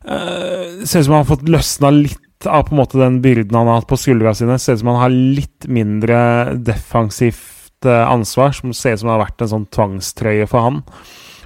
[0.06, 3.56] Uh, ser ut som han har fått løsna litt av på en måte den byrden
[3.56, 4.58] han har hatt på skuldra sine.
[4.62, 6.18] Ser ut som han har litt mindre
[6.54, 10.84] defensivt uh, ansvar, som ser ut som det har vært en sånn tvangstrøye for han.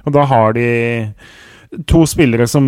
[0.05, 0.67] Og da har de
[1.87, 2.65] to spillere som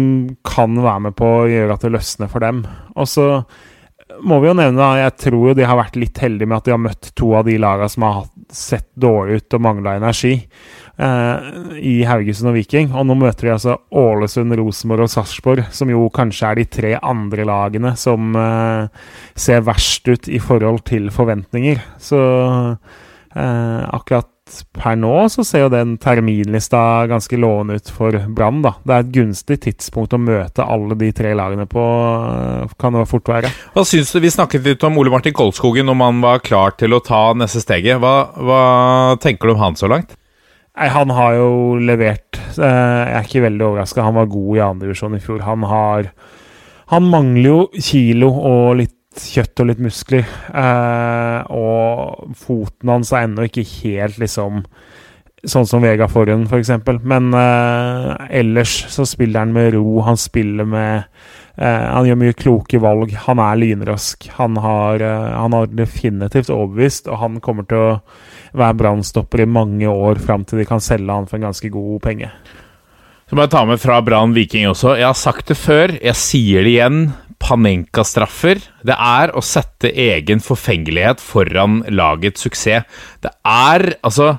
[0.48, 2.64] kan være med på å gjøre at det løsner for dem.
[2.96, 3.28] Og så
[4.24, 6.68] må vi jo nevne, at jeg tror jo de har vært litt heldige med at
[6.68, 10.36] de har møtt to av de lagene som har sett dårlig ut og mangla energi
[10.98, 12.92] eh, i Haugesund og Viking.
[12.94, 16.94] Og nå møter de altså Ålesund, Rosenborg og Sarpsborg, som jo kanskje er de tre
[17.00, 21.82] andre lagene som eh, ser verst ut i forhold til forventninger.
[22.02, 24.30] Så eh, akkurat
[24.76, 28.74] per nå så ser jo den terminlista ganske lovende ut for Brann, da.
[28.84, 33.08] Det er et gunstig tidspunkt å møte alle de tre lagene på, eh, kan det
[33.10, 33.54] fort være.
[33.74, 36.94] Hva syns du, Vi snakket litt om Ole Martin Kolskogen, om han var klar til
[36.94, 38.00] å ta neste steget.
[38.04, 40.18] Hva, hva tenker du om han så langt?
[40.74, 42.40] Nei, Han har jo levert.
[42.58, 44.06] Jeg er ikke veldig overraska.
[44.06, 45.46] Han var god i andredivisjon i fjor.
[45.46, 46.12] Han har
[46.94, 50.26] Han mangler jo kilo og litt kjøtt og litt muskler.
[50.50, 54.66] Eh, og foten hans er ennå ikke helt liksom
[55.44, 56.70] Sånn som Vega Forhund, f.eks.
[56.86, 59.98] For Men eh, ellers så spiller han med ro.
[60.08, 61.02] Han spiller med
[61.58, 63.12] eh, Han gjør mye kloke valg.
[63.26, 64.30] Han er lynrask.
[64.38, 67.92] Han har, han har definitivt overbevist, og han kommer til å
[68.58, 72.00] være brannstopper i mange år fram til de kan selge han for en ganske god
[72.06, 72.30] penge.
[73.30, 74.98] Så må jeg ta med fra Brann Viking også.
[75.00, 77.00] Jeg har sagt det før, jeg sier det igjen.
[77.44, 78.62] Panenka-straffer.
[78.88, 82.86] Det er å sette egen forfengelighet foran lagets suksess.
[83.24, 84.30] Det er altså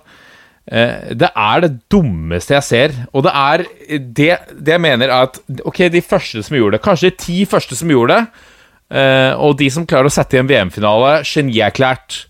[0.70, 2.94] eh, Det er det dummeste jeg ser.
[3.12, 3.66] Og det er
[3.98, 7.40] det, det jeg mener er at Ok, de første som gjorde det, kanskje de ti
[7.50, 8.46] første som gjorde det,
[9.00, 12.24] eh, og de som klarer å sette i en VM-finale, genierklært.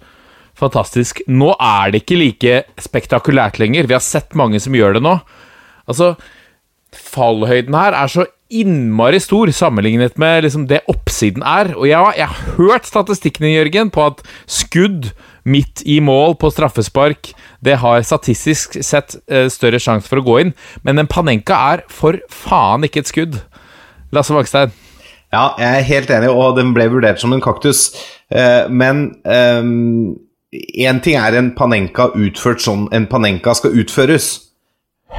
[0.64, 1.20] Fantastisk.
[1.28, 3.88] Nå er det ikke like spektakulært lenger.
[3.90, 5.18] Vi har sett mange som gjør det nå.
[5.90, 6.14] Altså,
[6.94, 11.74] fallhøyden her er så innmari stor sammenlignet med liksom det oppsiden er.
[11.76, 15.10] Og jeg, jeg har hørt statistikkene, Jørgen, på at skudd
[15.44, 17.34] midt i mål på straffespark
[17.64, 20.54] det har statistisk sett eh, større sjanse for å gå inn.
[20.86, 23.40] Men en Panenka er for faen ikke et skudd.
[24.14, 24.72] Lasse Vagstein.
[25.34, 27.88] Ja, jeg er helt enig, og den ble vurdert som en kaktus.
[28.30, 29.08] Eh, men
[30.54, 34.28] én ting er en Panenka utført sånn en Panenka skal utføres.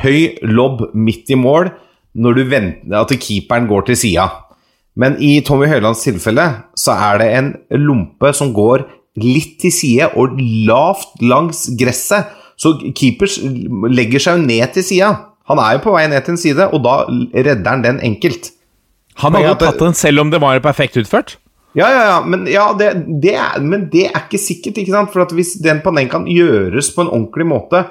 [0.04, 1.72] Høy lobb midt i mål
[2.16, 4.30] når du venter at keeperen går til sida.
[4.96, 6.46] Men i Tommy Høilands tilfelle
[6.80, 7.52] så er det en
[7.84, 8.86] lompe som går
[9.20, 12.32] litt til side og lavt langs gresset.
[12.56, 15.10] Så keepers legger seg jo ned til sida.
[15.52, 17.02] Han er jo på vei ned til en side, og da
[17.36, 18.54] redder han den enkelt.
[19.22, 21.36] Han hadde tatt den selv om det var perfekt utført?
[21.76, 24.80] Ja, ja, ja, men, ja, det, det er, men det er ikke sikkert.
[24.80, 25.12] ikke sant?
[25.12, 27.84] For Hvis den panenkaen gjøres på en ordentlig måte,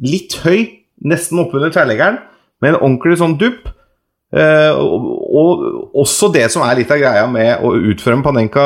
[0.00, 0.64] litt høy,
[1.04, 2.22] nesten oppunder tverrleggeren,
[2.64, 3.66] med en ordentlig sånn dupp
[4.32, 5.02] eh, og,
[5.36, 5.64] og,
[6.00, 8.64] også det som er litt av greia med å utføre en panenka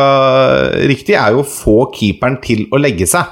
[0.86, 3.26] riktig, er jo å få keeperen til å legge seg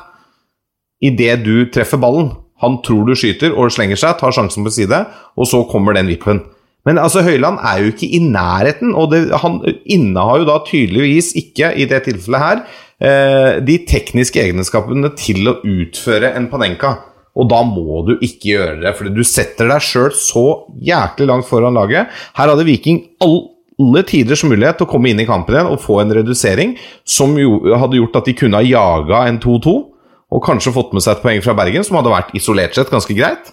[0.98, 2.32] idet du treffer ballen.
[2.58, 5.04] Han tror du skyter og slenger seg, tar sjansen på side,
[5.38, 6.42] og så kommer den vippen.
[6.86, 11.34] Men altså, Høyland er jo ikke i nærheten, og det, han innehar jo da tydeligvis
[11.38, 12.62] ikke, i det tilfellet her,
[13.02, 16.94] eh, de tekniske egenskapene til å utføre en panenka.
[17.38, 20.46] Og da må du ikke gjøre det, for du setter deg sjøl så
[20.82, 22.10] jæklig langt foran laget.
[22.38, 26.00] Her hadde Viking alle tiders mulighet til å komme inn i kampen igjen og få
[26.02, 26.74] en redusering
[27.06, 29.76] som jo hadde gjort at de kunne ha jaga en 2-2,
[30.28, 33.14] og kanskje fått med seg et poeng fra Bergen, som hadde vært isolert sett ganske
[33.16, 33.52] greit.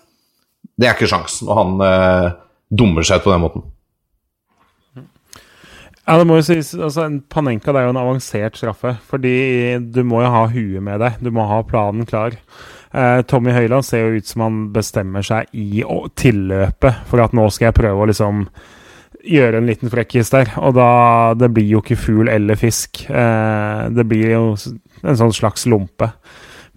[0.75, 2.33] Det er ikke sjansen når han eh,
[2.77, 3.65] dummer seg ut på den måten.
[6.05, 8.93] Ja, det må jo sies, altså En Panenka det er jo en avansert straffe.
[9.09, 9.35] Fordi
[9.81, 11.17] du må jo ha huet med deg.
[11.25, 12.37] Du må ha planen klar.
[12.95, 15.81] Eh, Tommy Høiland ser jo ut som han bestemmer seg i
[16.15, 18.45] tilløpet for at nå skal jeg prøve å liksom
[19.25, 20.53] gjøre en liten frekkis der.
[20.61, 23.07] Og da Det blir jo ikke fugl eller fisk.
[23.09, 24.43] Eh, det blir jo
[25.01, 26.13] en sånn slags lompe.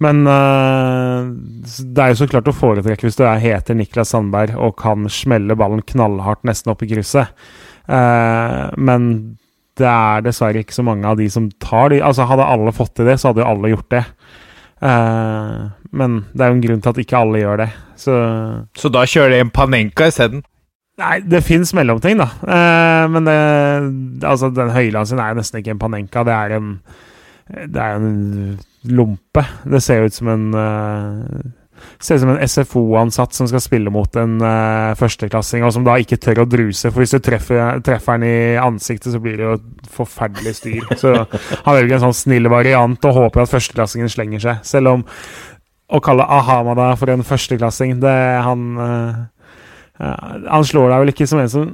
[0.05, 1.31] Men uh,
[1.67, 5.09] det er jo så klart å foretrekke hvis du er, heter Niklas Sandberg og kan
[5.11, 7.35] smelle ballen knallhardt nesten opp i krysset.
[7.89, 9.09] Uh, men
[9.79, 12.03] det er dessverre ikke så mange av de som tar de.
[12.05, 14.05] Altså Hadde alle fått til det, så hadde jo alle gjort det.
[14.79, 17.69] Uh, men det er jo en grunn til at ikke alle gjør det.
[17.99, 18.15] Så
[18.79, 20.45] Så da kjører de en Panenka isteden?
[20.99, 22.27] Nei, det fins mellomting, da.
[22.43, 23.37] Eh, men det,
[24.27, 26.25] altså, den Høyland sin er jo nesten ikke en Panenka.
[26.27, 26.73] Det er en
[27.49, 28.59] Det er en
[28.91, 29.45] lompe.
[29.69, 31.49] Det ser ut som en eh,
[31.99, 35.97] Ser ut som en SFO-ansatt som skal spille mot en uh, førsteklassing, og som da
[36.01, 36.91] ikke tør å druse.
[36.91, 40.89] For hvis du treffer, treffer han i ansiktet, så blir det jo et forferdelig styr.
[41.01, 44.63] Så han velger en sånn snill variant og håper at førsteklassingen slenger seg.
[44.67, 45.07] Selv om
[45.89, 49.27] å kalle Ahamada for en førsteklassing, det han uh,
[49.99, 51.71] Han slår deg vel ikke som en som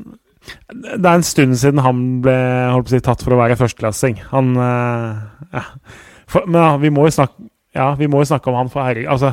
[0.71, 2.37] Det er en stund siden han ble
[2.73, 4.21] holdt på å si, tatt for å være førsteklassing.
[4.31, 5.65] Han uh, ja.
[6.35, 8.87] For, Men ja, vi må jo snakke ja, vi må jo snakke om han, for
[8.87, 9.33] herregud altså,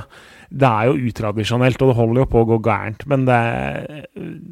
[0.51, 3.03] det er jo utradisjonelt, og det holder jo på å gå gærent.
[3.07, 3.37] Men det,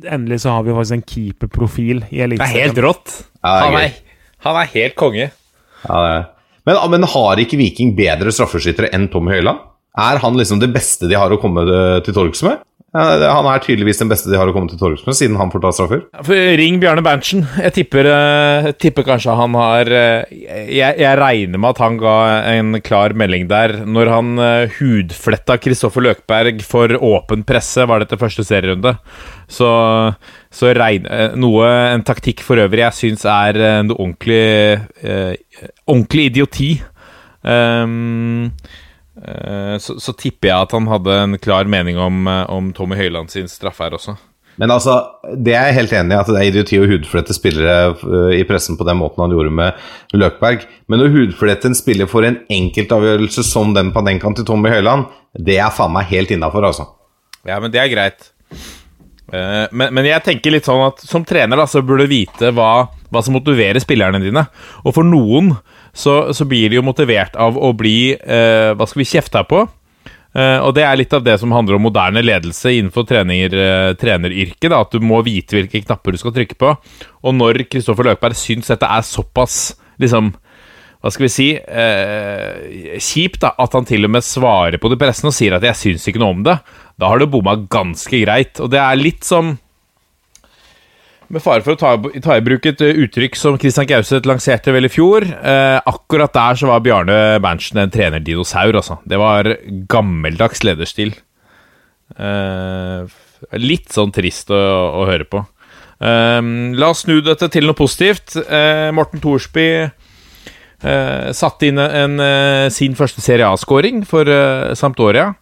[0.08, 3.16] endelig så har vi faktisk en keeperprofil i Det er helt rått.
[3.42, 3.98] Ja, er Han er,
[4.46, 5.26] han er helt konge.
[5.84, 6.30] Ja, det er.
[6.70, 9.66] Men, men har ikke Viking bedre straffeskyttere enn Tommy Høiland?
[10.00, 12.62] Er han liksom det beste de har å komme eh, til torgs med?
[12.90, 15.62] Han er tydeligvis den beste de har å komme til torgs med, siden han får
[15.62, 16.02] ta straffer.
[16.58, 17.44] Ring Bjarne Berntsen.
[17.62, 20.32] Jeg tipper, eh, tipper kanskje han har eh,
[20.74, 22.16] jeg, jeg regner med at han ga
[22.50, 28.10] en klar melding der når han eh, hudfletta Kristoffer Løkberg for åpen presse, var det
[28.10, 28.96] etter første serierunde.
[29.50, 29.70] Så,
[30.50, 34.46] så regn, eh, noe, en taktikk for øvrig jeg syns er noe ordentlig
[35.90, 36.74] Ordentlig idioti.
[37.46, 37.86] Eh,
[39.82, 43.32] så, så tipper jeg at han hadde en klar mening om, eh, om Tommy Høiland
[43.34, 44.16] sin straffe her også.
[44.60, 44.98] Men altså,
[45.40, 48.44] det er jeg helt enig i, at det er idioti å hudflette spillere øh, i
[48.48, 50.66] pressen på den måten han gjorde med Løkberg.
[50.92, 55.08] Men å hudflette en spiller for en enkeltavgjørelse som den Panenkaen til Tommy Høiland,
[55.40, 56.90] det er faen meg helt innafor, altså.
[57.48, 58.28] Ja, men det er greit.
[59.32, 62.52] Eh, men, men jeg tenker litt sånn at som trener da, så burde du vite
[62.56, 64.44] hva, hva som motiverer spillerne dine.
[64.84, 65.54] Og for noen
[65.94, 69.66] så, så blir de jo motivert av å bli eh, Hva skal vi kjefte på?
[70.38, 73.94] Eh, og det er litt av det som handler om moderne ledelse innenfor trener, eh,
[73.98, 74.76] treneryrket.
[74.76, 76.76] At du må vite hvilke knapper du skal trykke på.
[77.26, 80.34] Og når Kristoffer Løkberg syns dette er såpass liksom
[81.00, 84.98] hva skal vi si eh, kjipt da, at han til og med svarer på det
[85.00, 86.60] pressen og sier at 'jeg syns ikke noe om det',
[87.00, 88.60] da har du bomma ganske greit.
[88.60, 89.58] Og det er litt som
[91.30, 91.92] Med fare for å ta,
[92.26, 95.28] ta i bruk et eh, uttrykk som Christian Gauseth lanserte vel i fjor.
[95.30, 98.98] Eh, akkurat der så var Bjarne Berntsen en trenerdinosaur, altså.
[99.06, 99.52] Det var
[99.92, 101.14] gammeldags lederstil.
[102.18, 103.06] Eh,
[103.62, 104.58] litt sånn trist å,
[105.04, 105.44] å høre på.
[106.00, 106.42] Eh,
[106.80, 108.34] la oss snu dette til noe positivt.
[108.42, 112.18] Eh, Morten Thorsby eh, satte inn en,
[112.74, 114.26] sin første Serie A-skåring for
[114.80, 115.34] Sampdoria.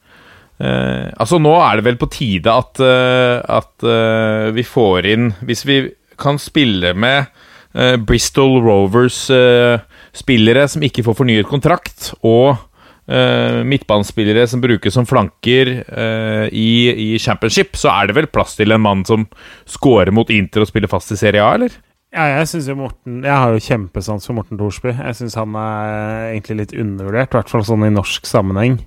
[0.58, 5.28] Eh, altså Nå er det vel på tide at, uh, at uh, vi får inn
[5.46, 5.76] Hvis vi
[6.18, 7.30] kan spille med
[8.10, 12.56] Bristol Rovers-spillere som ikke får fornyet kontrakt, og
[13.70, 15.70] midtbanespillere som brukes som flanker
[16.50, 19.28] i, i championship, så er det vel plass til en mann som
[19.70, 21.76] scorer mot Inter og spiller fast i Serie A, eller?
[22.16, 24.94] Ja, jeg synes jo Morten Jeg har jo kjempesans for Morten Thorsby.
[24.96, 28.80] Jeg syns han er egentlig litt undervurdert, i hvert fall sånn i norsk sammenheng.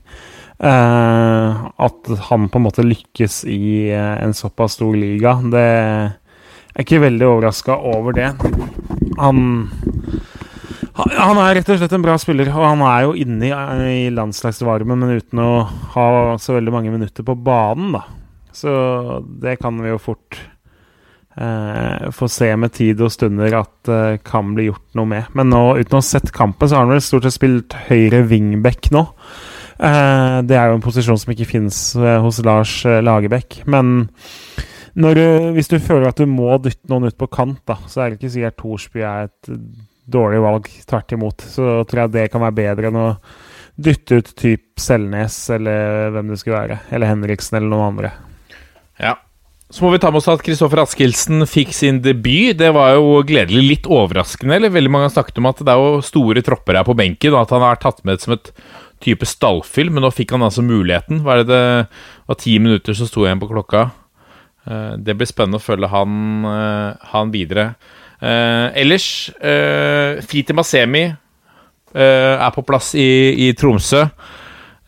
[0.61, 5.69] Eh, at han på en måte lykkes i eh, en såpass stor liga, det
[6.71, 8.29] Jeg er ikke veldig overraska over det.
[9.19, 9.41] Han
[11.01, 13.51] han er rett og slett en bra spiller, og han er jo inne
[13.89, 15.51] i, landslagsvarmen, men uten å
[15.95, 16.07] ha
[16.41, 18.05] så veldig mange minutter på banen, da.
[18.53, 18.71] Så
[19.41, 20.39] det kan vi jo fort
[21.39, 25.31] eh, få se med tid og stunder at det kan bli gjort noe med.
[25.39, 28.25] Men nå, uten å ha sett kampen, så har han vel stort sett spilt høyre
[28.29, 29.07] wingback nå.
[29.81, 33.63] Eh, det er jo en posisjon som ikke finnes eh, hos Lars eh, Lagerbäck.
[33.71, 34.11] Men
[35.01, 35.21] når,
[35.57, 38.21] hvis du føler at du må dytte noen ut på kant, da, så er det
[38.21, 39.55] ikke sikkert Thorsby er et
[40.11, 40.69] dårlig valg.
[40.91, 41.47] Tvert imot.
[41.47, 43.09] Så tror jeg det kan være bedre enn å
[43.81, 46.79] dytte ut typ Selnes eller hvem det skulle være.
[46.93, 48.13] Eller Henriksen eller noen andre.
[49.01, 49.17] Ja.
[49.71, 52.59] Så må vi ta med oss at Kristoffer Askildsen fikk sin debut.
[52.59, 53.63] Det var jo gledelig.
[53.69, 54.59] Litt overraskende.
[54.59, 57.33] eller Veldig mange har snakket om at det er jo store tropper her på benken,
[57.37, 58.51] og at han vært tatt med som et
[59.01, 61.23] type stallfyll, men nå fikk han altså muligheten.
[61.25, 61.87] Hva er det det
[62.29, 63.87] var ti minutter så sto igjen på klokka.
[64.69, 67.75] Eh, Det blir spennende å følge han, eh, han videre.
[68.21, 69.31] Eh, ellers,
[70.29, 71.07] Fiti Masemi
[71.95, 74.05] er på plass i, i Tromsø.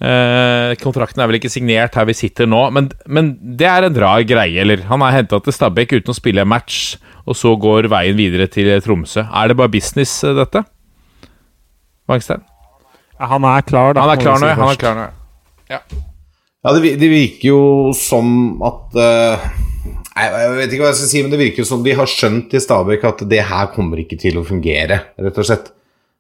[0.02, 3.98] Eh, kontrakten er vel ikke signert her vi sitter nå, men, men det er en
[4.02, 4.82] rar greie, eller?
[4.88, 8.48] Han er henta til Stabæk uten å spille en match, og så går veien videre
[8.50, 9.22] til Tromsø.
[9.30, 10.64] Er det bare business, dette?
[12.10, 12.42] Wangstein?
[13.30, 14.06] Han er klar, da.
[14.06, 14.54] Han er klar nå.
[14.58, 15.10] Han er klar nå.
[15.72, 15.82] ja.
[16.62, 17.62] Ja, det, det virker jo
[17.98, 19.46] som at uh,
[20.14, 22.54] Jeg vet ikke hva jeg skal si, men det virker jo som de har skjønt
[22.54, 25.72] i Stabæk at det her kommer ikke til å fungere, rett og slett.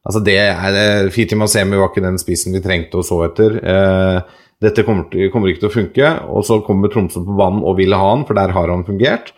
[0.02, 3.54] Altså det er, Fiti Masemi var ikke den spissen vi trengte og så etter.
[3.62, 6.10] Uh, dette kommer, kommer ikke til å funke.
[6.34, 9.30] Og så kommer Tromsø på banen og vil ha han, for der har han fungert.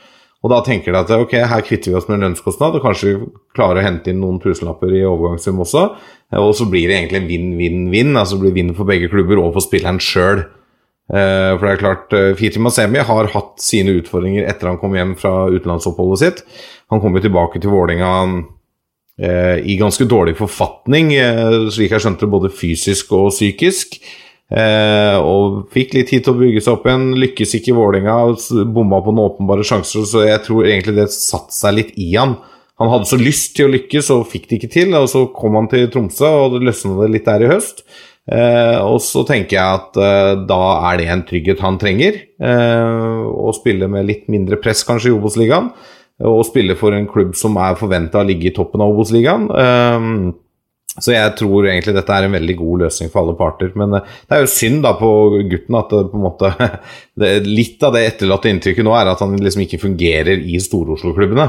[0.45, 3.15] Og da tenker de at ok, her kvitter vi oss med en lønnskostnad, og kanskje
[3.15, 5.87] vi klarer å hente inn noen tusenlapper i overgangssum også.
[6.37, 8.13] Og så blir det egentlig en vinn-vinn-vinn.
[8.13, 10.45] Altså det blir vinn for begge klubber og for spilleren sjøl.
[11.13, 14.97] Eh, for det er klart, eh, Fiti Masemi har hatt sine utfordringer etter han kom
[14.97, 16.45] hjem fra utenlandsoppholdet sitt.
[16.93, 18.13] Han kom jo tilbake til Vålinga
[19.21, 21.13] eh, i ganske dårlig forfatning,
[21.73, 24.01] slik jeg skjønte, det, både fysisk og psykisk.
[24.55, 27.09] Og fikk litt tid til å bygge seg opp igjen.
[27.19, 28.17] Lykkes ikke i Vålerenga,
[28.71, 32.37] bomma på noen åpenbare sjanser, så jeg tror egentlig det satte seg litt i han.
[32.83, 35.59] Han hadde så lyst til å lykkes og fikk det ikke til, og så kom
[35.59, 37.85] han til Tromsø, og det løsna det litt der i høst.
[38.25, 42.19] Eh, og så tenker jeg at eh, da er det en trygghet han trenger.
[42.41, 45.71] Eh, å spille med litt mindre press kanskje i Obos-ligaen.
[46.25, 49.47] Og spille for en klubb som er forventa å ligge i toppen av Obos-ligaen.
[49.51, 50.09] Eh,
[51.03, 53.73] så jeg tror egentlig dette er en veldig god løsning for alle parter.
[53.79, 55.09] Men eh, det er jo synd da på
[55.51, 56.53] gutten at det på en måte
[57.21, 61.49] det, Litt av det etterlatte inntrykket nå er at han liksom ikke fungerer i Stor-Oslo-klubbene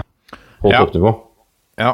[0.63, 0.81] på Ja.
[0.81, 1.13] toppnivå.
[1.81, 1.93] Ja.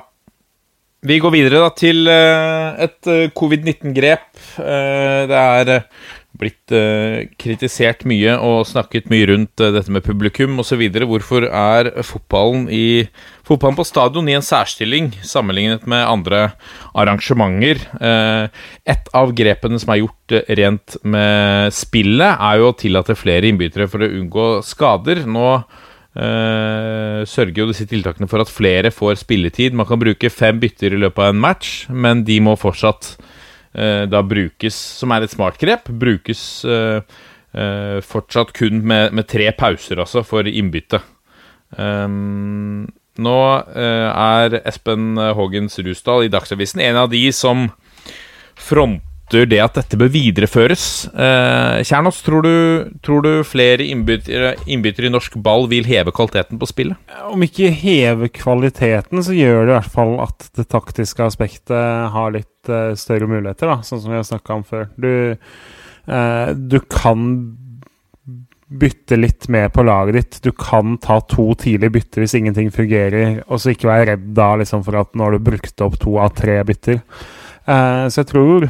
[1.02, 4.28] Vi går videre da til eh, et eh, covid-19-grep.
[4.62, 5.88] Eh, det er eh,
[6.42, 10.84] blitt eh, kritisert mye og snakket mye rundt eh, dette med publikum osv.
[11.10, 13.08] Hvorfor er fotballen, i,
[13.52, 16.42] fotballen på stadion i en særstilling sammenlignet med andre
[16.96, 17.84] arrangementer?
[18.00, 23.20] Eh, et av grepene som er gjort eh, rent med spillet, er jo å tillate
[23.20, 25.26] flere innbyttere for å unngå skader.
[25.28, 25.48] Nå
[26.12, 29.76] Eh, sørger jo disse tiltakene for at flere får spilletid.
[29.78, 33.14] Man kan bruke fem bytter i løpet av en match, men de må fortsatt
[33.72, 37.00] eh, da brukes, som er et smart grep, brukes eh,
[38.08, 41.02] fortsatt kun med, med tre pauser, altså, for innbytte.
[41.80, 42.90] Um,
[43.20, 43.38] nå
[43.76, 47.68] eh, er Espen Hågens Rusdal i Dagsavisen en av de som
[48.56, 50.86] fronter det at dette bør videreføres.
[51.12, 52.56] Eh, Kjernås, tror du,
[53.04, 57.00] tror du flere innbyttere, innbytter i norsk ball vil heve kvaliteten på spillet?
[57.32, 62.36] Om ikke heve kvaliteten, så gjør det i hvert fall at det taktiske aspektet har
[62.36, 64.90] litt eh, større muligheter, da, sånn som vi har snakka om før.
[65.00, 65.12] Du,
[66.58, 67.28] du kan
[68.72, 70.40] bytte litt mer på laget ditt.
[70.46, 74.54] Du kan ta to tidlige bytter hvis ingenting fungerer, og så ikke være redd da
[74.62, 77.02] liksom, for at nå har du brukt opp to av tre bytter.
[77.68, 78.68] Eh, så jeg tror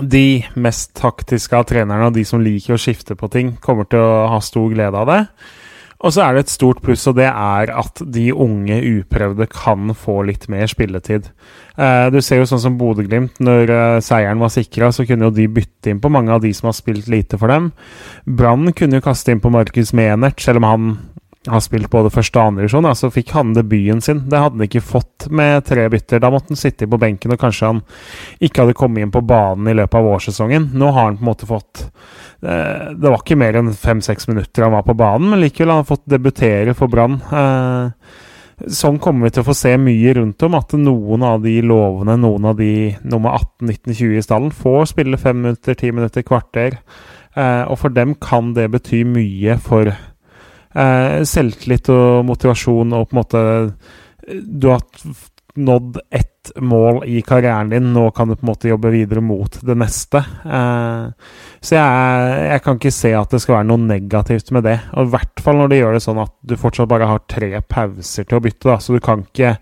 [0.00, 4.00] de mest taktiske av trenerne og de som liker å skifte på ting, kommer til
[4.00, 5.20] å ha stor glede av det.
[6.02, 9.92] Og så er det et stort pluss, og det er at de unge uprøvde kan
[9.94, 11.28] få litt mer spilletid.
[11.78, 15.36] Eh, du ser jo sånn som Bodø-Glimt, når eh, seieren var sikra, så kunne jo
[15.36, 17.70] de bytte inn på mange av de som har spilt lite for dem.
[18.26, 20.90] Brann kunne jo kaste inn på Markus Menert, selv om han
[21.50, 24.24] har spilt både første og andre divisjon, så fikk han debuten sin.
[24.30, 26.22] Det hadde han ikke fått med tre bytter.
[26.22, 27.80] Da måtte han sitte på benken, og kanskje han
[28.38, 30.70] ikke hadde kommet inn på banen i løpet av vårsesongen.
[30.78, 34.68] Nå har han på en måte fått eh, Det var ikke mer enn fem-seks minutter
[34.68, 37.18] han var på banen, men likevel har han fått debutere for Brann.
[37.32, 38.20] Eh,
[38.70, 42.14] Sånn kommer vi til å få se mye rundt om, at noen av de lovene,
[42.20, 46.76] noen av de nummer 18-19-20 i stallen, får spille fem minutter, ti minutter, kvarter.
[47.34, 49.90] Eh, og for dem kan det bety mye for
[50.72, 53.42] selvtillit og motivasjon og på en måte
[54.48, 54.80] Du har
[55.54, 59.58] nådd ett mål i karrieren din, nå kan du på en måte jobbe videre mot
[59.62, 60.22] det neste.
[60.44, 61.10] Eh,
[61.60, 64.78] så jeg, jeg kan ikke se at det skal være noe negativt med det.
[64.96, 67.60] Og I hvert fall når de gjør det sånn at du fortsatt bare har tre
[67.60, 68.70] pauser til å bytte.
[68.70, 69.54] da, Så du kan ikke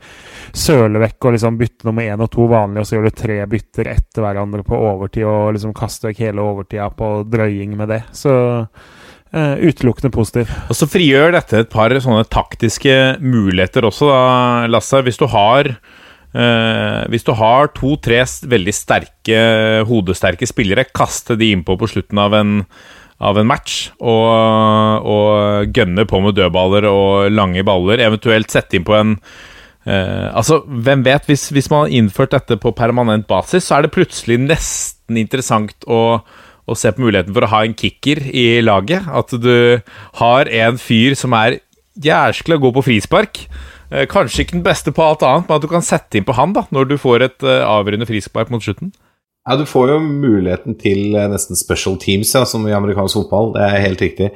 [0.57, 3.43] søle vekk og liksom bytte nummer én og to vanlig, og så gjør du tre
[3.51, 8.03] bytter etter hverandre på overtid og liksom kaste vekk hele overtida på drøying med det.
[8.17, 8.33] Så
[9.35, 10.51] eh, utelukkende positiv.
[10.71, 14.23] Og så frigjør dette et par sånne taktiske muligheter også, da,
[14.71, 15.03] Lasse.
[15.07, 18.23] Hvis du har uh, Hvis du har to-tre
[18.55, 19.45] veldig sterke,
[19.89, 22.59] hodesterke spillere, kaste de innpå på slutten av en,
[23.21, 28.99] av en match og, og gønne på med dødballer og lange baller, eventuelt sette innpå
[28.99, 29.17] en
[29.89, 33.87] Uh, altså, hvem vet, hvis, hvis man har innført dette på permanent basis, så er
[33.87, 36.21] det plutselig nesten interessant å
[36.71, 39.09] å se på muligheten for å ha en kicker i laget.
[39.11, 39.83] At du
[40.23, 41.59] har en fyr som er
[42.01, 43.45] jæskla god på frispark.
[43.91, 46.37] Eh, Kanskje ikke den beste på alt annet, men at du kan sette inn på
[46.39, 48.93] han da når du får et eh, avgjørende frispark mot slutten.
[49.49, 53.55] Ja, du får jo muligheten til eh, nesten special teams, ja, som i amerikansk fotball.
[53.57, 54.33] Det er helt riktig.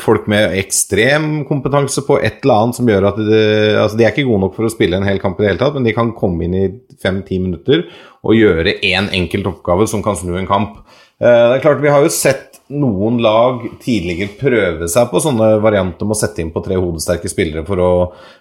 [0.00, 3.40] Folk med ekstrem kompetanse på et eller annet som gjør at de,
[3.76, 5.60] altså de er ikke gode nok for å spille en hel kamp i det hele
[5.60, 6.62] tatt, men de kan komme inn i
[7.02, 7.82] fem-ti minutter
[8.24, 10.78] og gjøre én enkelt oppgave som kan snu en kamp.
[11.24, 15.54] Eh, det er klart, Vi har jo sett noen lag tidligere prøve seg på sånne
[15.62, 17.90] varianter med å sette inn på tre hodesterke spillere for å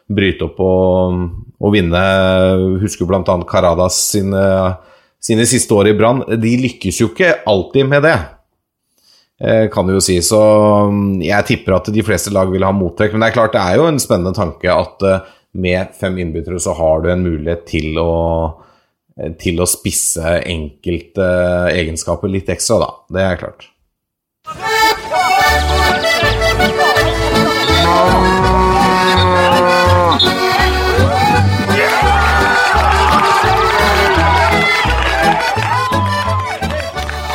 [0.08, 1.18] bryte opp og,
[1.60, 2.04] og vinne.
[2.84, 3.36] Husker bl.a.
[3.48, 4.44] Caradas sine,
[5.20, 6.24] sine siste år i Brann.
[6.40, 8.16] De lykkes jo ikke alltid med det,
[9.44, 10.20] eh, kan du jo si.
[10.24, 10.42] Så
[10.92, 13.16] mm, jeg tipper at de fleste lag vil ha mottrekk.
[13.16, 15.32] Men det er klart det er jo en spennende tanke at eh,
[15.64, 18.14] med fem innbyttere så har du en mulighet til å
[19.40, 21.28] til å spisse enkelte
[21.74, 22.90] egenskaper litt ekstra, da.
[23.14, 23.70] Det er klart.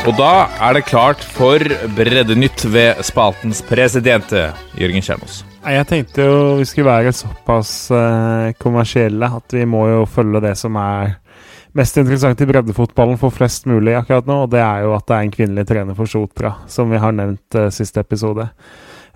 [0.09, 1.61] Og da er det klart for
[1.93, 4.47] Breddenytt ved spaltens presidente,
[4.81, 5.43] Jørgen Kjernås.
[5.69, 10.55] Jeg tenkte jo vi skulle være såpass eh, kommersielle at vi må jo følge det
[10.57, 11.19] som er
[11.77, 15.17] mest interessant i breddefotballen for flest mulig akkurat nå, og det er jo at det
[15.17, 18.49] er en kvinnelig trener for Sotra, som vi har nevnt uh, siste episode.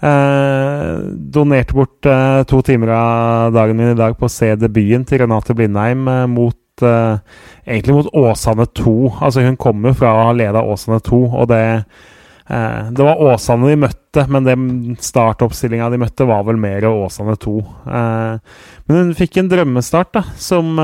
[0.03, 0.98] Uh,
[1.32, 5.22] donerte bort uh, to timer av dagen min i dag på å se debuten til
[5.22, 7.18] Renate Blindheim uh, mot eh,
[7.66, 9.12] Egentlig mot Åsane 2.
[9.20, 11.84] Altså Hun kommer jo fra å ha leda Åsane 2, og det eh,
[12.43, 14.64] Det var Åsane de møtte, men den
[15.01, 17.55] startoppstillinga de møtte, var vel mer Åsane 2.
[17.86, 18.57] Eh,
[18.88, 20.74] men hun fikk en drømmestart da, som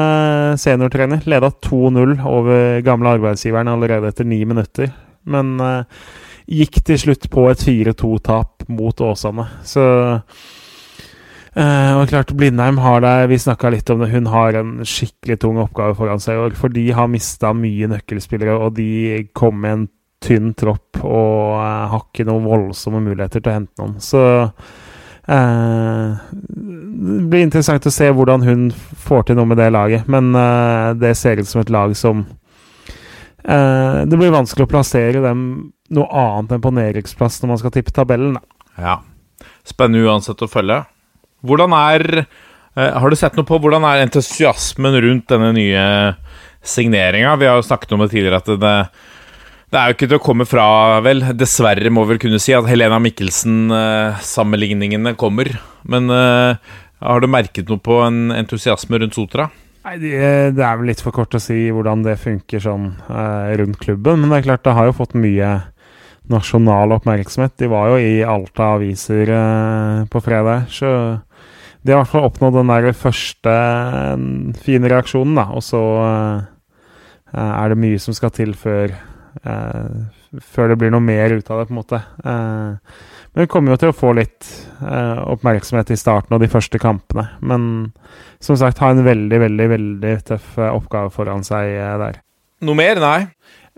[0.62, 1.26] seniortrener.
[1.28, 4.94] Leda 2-0 over gamle arbeidsgiveren allerede etter ni minutter.
[5.28, 5.58] Men
[6.48, 9.44] gikk til slutt på et 4-2-tap mot Åsane.
[9.68, 9.84] Så
[11.58, 14.12] uh, og klart Blindheim har det Vi snakka litt om det.
[14.14, 16.56] Hun har en skikkelig tung oppgave foran seg i år.
[16.58, 19.86] For de har mista mye nøkkelspillere, og de kom med en
[20.24, 23.96] tynn tropp og uh, har ikke noen voldsomme muligheter til å hente noen.
[24.02, 26.08] Så uh,
[26.42, 28.68] det blir interessant å se hvordan hun
[29.06, 30.08] får til noe med det laget.
[30.10, 30.32] Men
[30.98, 32.24] det ser ut som et lag som
[33.48, 35.42] Det blir vanskelig å plassere dem
[35.94, 38.34] noe annet enn på nedrykksplass når man skal tippe tabellen.
[38.80, 38.98] Ja.
[39.68, 40.82] Spennende uansett å følge.
[41.46, 42.26] Hvordan er
[42.74, 45.84] Har du sett noe på hvordan er entusiasmen rundt denne nye
[46.62, 47.36] signeringa?
[47.36, 48.76] Vi har jo snakket om det tidligere at det, det
[49.76, 50.64] er jo ikke til å komme fra,
[51.04, 51.20] vel.
[51.36, 55.44] Dessverre, må vi vel kunne si, at Helena Mikkelsen-sammenligningene kommer.
[55.84, 56.56] Men uh,
[57.04, 59.50] har du merket noe på en entusiasme rundt Sotra?
[59.84, 60.16] Nei, det,
[60.56, 64.20] det, er vel litt for kort å si hvordan det funker sånn uh, rundt klubben.
[64.22, 65.50] Men det er klart, det har jo fått mye
[66.32, 67.52] nasjonal oppmerksomhet.
[67.60, 71.20] De var jo i Alta aviser uh, på fredag, så
[71.84, 73.52] de har i hvert fall oppnådd den der første
[74.64, 75.52] fine reaksjonen, da.
[75.52, 75.82] Og så
[77.36, 78.88] er det mye som skal til før,
[79.42, 82.00] før det blir noe mer ut av det, på en måte.
[82.24, 84.48] men vi kommer jo til å få litt
[84.82, 87.28] oppmerksomhet i starten og de første kampene.
[87.40, 87.92] Men
[88.42, 92.20] som sagt, ha en veldig, veldig, veldig tøff oppgave foran seg der.
[92.66, 92.98] Noe mer?
[92.98, 93.20] Nei.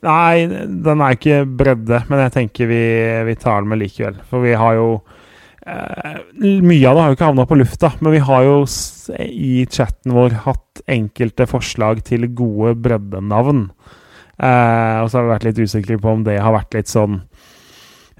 [0.00, 2.84] Nei, den er ikke bredde, men jeg tenker vi,
[3.28, 4.16] vi tar den med likevel.
[4.30, 4.88] For vi har jo
[5.66, 8.56] eh, Mye av det har jo ikke havna på lufta, men vi har jo
[9.20, 13.66] i chatten vår hatt enkelte forslag til gode breddenavn.
[14.40, 17.18] Eh, og så har vi vært litt usikre på om det har vært litt sånn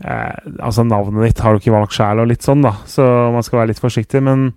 [0.05, 2.75] eh, Altså, navnet ditt har du ikke valgt sjæl, og litt sånn, da.
[2.89, 4.21] Så man skal være litt forsiktig.
[4.27, 4.51] Men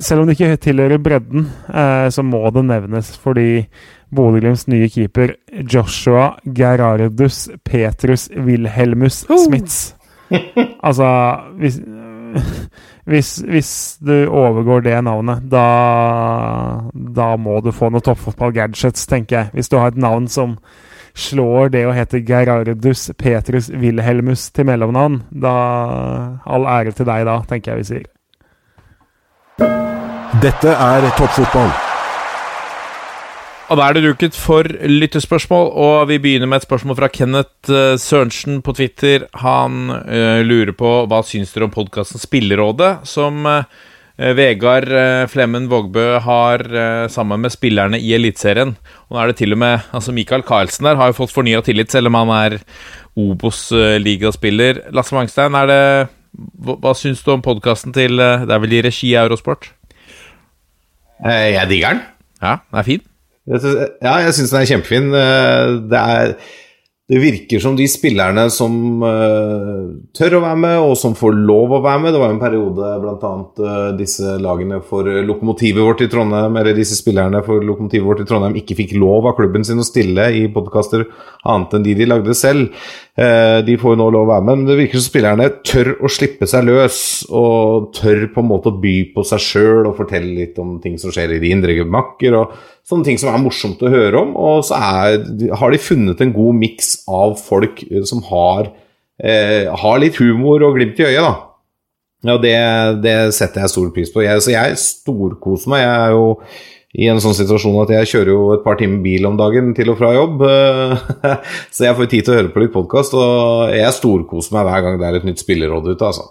[0.00, 3.66] selv om det ikke tilhører bredden, eh, så må det nevnes fordi
[4.14, 5.34] Bodø-Glimts nye keeper
[5.68, 9.26] Joshua Gerardus Petrus Wilhelmus.
[9.44, 9.80] Smits.
[10.86, 11.08] altså
[11.60, 11.80] hvis,
[13.10, 13.72] hvis, hvis,
[14.04, 15.64] du overgår det navnet, da,
[16.92, 19.50] da må du få noe toppfotball-gadgets, tenker jeg.
[19.56, 20.58] Hvis du har et navn som
[21.18, 25.56] slår det å hete Gerardus Petrus Wilhelmus til mellomnavn, da
[26.46, 28.08] All ære til deg da, tenker jeg vi sier.
[30.38, 31.87] Dette er toppfotball.
[33.68, 37.68] Og da er det duket for lyttespørsmål, og vi begynner med et spørsmål fra Kenneth
[37.68, 39.26] uh, Sørensen på Twitter.
[39.42, 43.60] Han uh, lurer på hva syns dere om podkasten Spillerådet, som uh,
[44.16, 44.88] Vegard
[45.30, 46.64] Flemmen Vågbø har
[47.06, 48.72] sammen med spillerne i Eliteserien.
[49.06, 51.60] Og da er det til og med Altså, Michael Carlsen der har jo fått fornya
[51.62, 52.56] tillit, selv om han er
[53.14, 54.88] Obos-ligaspiller.
[54.90, 55.78] Lasse Mangstein, er det
[56.34, 59.70] hva, hva syns du om podkasten til Det er vel i regi Eurosport?
[61.22, 62.02] Jeg digger den.
[62.42, 63.07] Ja, den er fin.
[63.48, 65.12] Ja, jeg syns den er kjempefin.
[65.16, 66.34] Eh, det er
[67.08, 71.72] det virker som de spillerne som uh, tør å være med, og som får lov
[71.72, 73.30] å være med Det var en periode bl.a.
[73.56, 78.28] Uh, disse lagene for lokomotivet vårt i Trondheim, eller disse spillerne for lokomotivet vårt i
[78.28, 81.06] Trondheim ikke fikk lov av klubben sin å stille i podkaster
[81.48, 82.76] annet enn de de lagde selv.
[83.16, 85.94] Uh, de får jo nå lov å være med, men det virker som spillerne tør
[86.04, 89.96] å slippe seg løs, og tør på en måte å by på seg sjøl og
[89.96, 92.36] fortelle litt om ting som skjer i de indre gemakker.
[92.36, 94.32] og sånne ting som er morsomt å høre om.
[94.38, 95.20] Og så er,
[95.60, 98.72] har de funnet en god miks av folk eh, som har,
[99.20, 101.34] eh, har, litt humor og glimt i øyet, da.
[102.26, 102.56] Ja, det,
[103.04, 104.24] det, setter jeg stor pris på.
[104.24, 105.84] Jeg, så jeg storkoser meg.
[105.84, 106.24] Jeg er jo
[106.98, 109.92] i en sånn situasjon at jeg kjører jo et par timer bil om dagen til
[109.92, 110.42] og fra jobb.
[111.76, 114.86] så jeg får tid til å høre på litt podkast, og jeg storkoser meg hver
[114.86, 116.26] gang det er et nytt spilleråd ute, altså.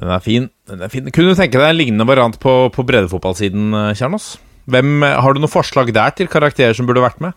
[0.00, 0.46] Den er fin.
[0.70, 1.10] Den er fin.
[1.12, 4.38] Kunne du tenke deg en lignende variant på, på breddefotballsiden, Kjernås?
[4.70, 7.36] Hvem, har du noen forslag der til karakterer som burde vært med?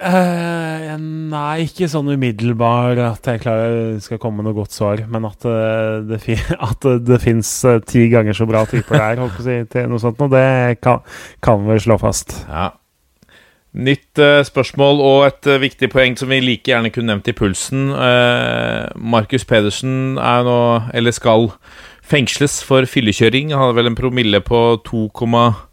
[0.00, 5.02] Uh, nei, ikke sånn umiddelbar at jeg klarer, skal komme med noe godt svar.
[5.10, 6.38] Men at uh, det, fi,
[6.70, 9.90] at det fins uh, ti ganger så bra typer der, holdt på å si, til
[9.90, 11.02] noe sånt, noe, det kan,
[11.44, 12.38] kan vi slå fast.
[12.48, 12.70] Ja.
[13.70, 14.18] Nytt
[14.48, 17.92] spørsmål og et viktig poeng som vi like gjerne kunne nevnt i pulsen.
[18.98, 20.56] Markus Pedersen er nå,
[20.98, 21.46] eller skal,
[22.02, 23.52] fengsles for fyllekjøring.
[23.54, 25.69] Han hadde vel en promille på 2,5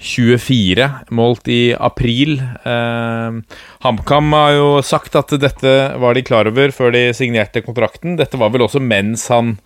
[0.00, 2.38] 24, målt i april.
[2.64, 8.16] Eh, HamKam har jo sagt at dette var de klar over før de signerte kontrakten.
[8.16, 9.58] Dette var vel også mens han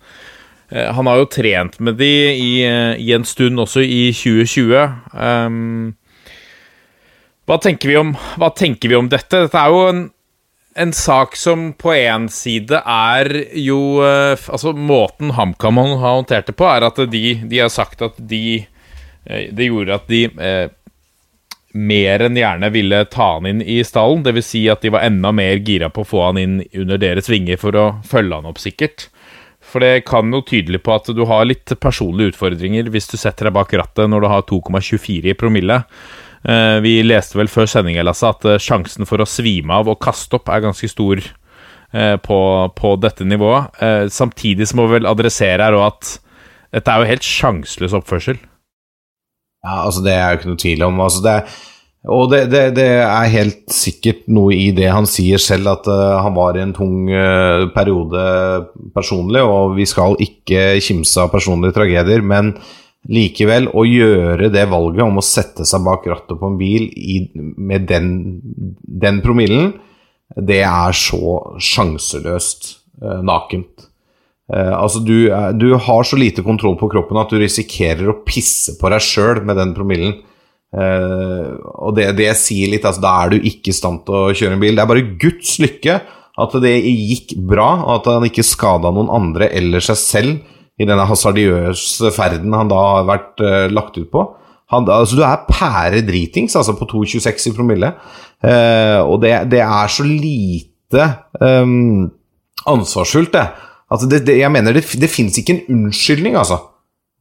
[0.69, 4.75] eh, Han har jo trent med de i, i, en stund også i 2020.
[5.15, 5.49] Eh,
[7.47, 9.47] hva, tenker vi om, hva tenker vi om dette?
[9.47, 10.05] Dette er jo en,
[10.75, 16.59] en sak som på én side er jo eh, Altså, måten HamKam har håndtert det
[16.59, 18.74] på, er at de, de har sagt at de Eh,
[19.25, 20.67] det gjorde at de eh,
[21.75, 24.23] mer enn gjerne ville ta han inn i stallen.
[24.23, 24.47] Dvs.
[24.47, 27.59] Si at de var enda mer gira på å få han inn under deres vinger
[27.61, 29.09] for å følge han opp, sikkert.
[29.65, 33.49] For det kan jo tydelig på at du har litt personlige utfordringer hvis du setter
[33.49, 35.81] deg bak rattet når du har 2,24 i promille.
[36.45, 39.99] Eh, vi leste vel før sending Lasse, at eh, sjansen for å svime av og
[40.05, 42.39] kaste opp er ganske stor eh, på,
[42.77, 43.73] på, dette nivået.
[43.81, 46.11] Eh, samtidig så må vi vel adressere her òg at
[46.75, 48.39] dette er jo helt sjanseløs oppførsel.
[49.65, 51.01] Ja, altså Det er jo ikke noe tvil om.
[51.01, 51.35] Altså det,
[52.13, 56.21] og det, det, det, er helt sikkert noe i det han sier selv, at uh,
[56.21, 58.25] han var i en tung uh, periode
[58.93, 62.53] personlig, og vi skal ikke kimse av personlige tragedier, men
[63.09, 67.19] likevel, å gjøre det valget om å sette seg bak rattet på en bil i,
[67.33, 68.13] med den,
[68.81, 69.73] den, promillen,
[70.35, 73.84] det er så sjanseløst uh, nakent.
[74.45, 75.25] Uh, altså du,
[75.57, 79.41] du, har så lite kontroll på kroppen at du risikerer å pisse på deg sjøl
[79.45, 80.19] med den promillen.
[80.75, 81.55] Uh,
[81.87, 84.57] og det, det sier litt, altså da er du ikke i stand til å kjøre
[84.57, 84.77] en bil.
[84.77, 85.99] Det er bare Guds lykke
[86.45, 90.85] at det gikk bra, og at han ikke skada noen andre eller seg selv i
[90.85, 94.25] denne hasardiøse ferden han da har vært uh, lagt ut på.
[94.73, 97.91] Han, altså Du er pære dritings altså på 2,26 i promille,
[98.45, 101.05] og det, det, er så lite
[101.37, 102.09] um,
[102.73, 103.45] ansvarsfullt, det.
[103.91, 106.57] Altså det, det, jeg mener det, det fins ikke en unnskyldning, altså,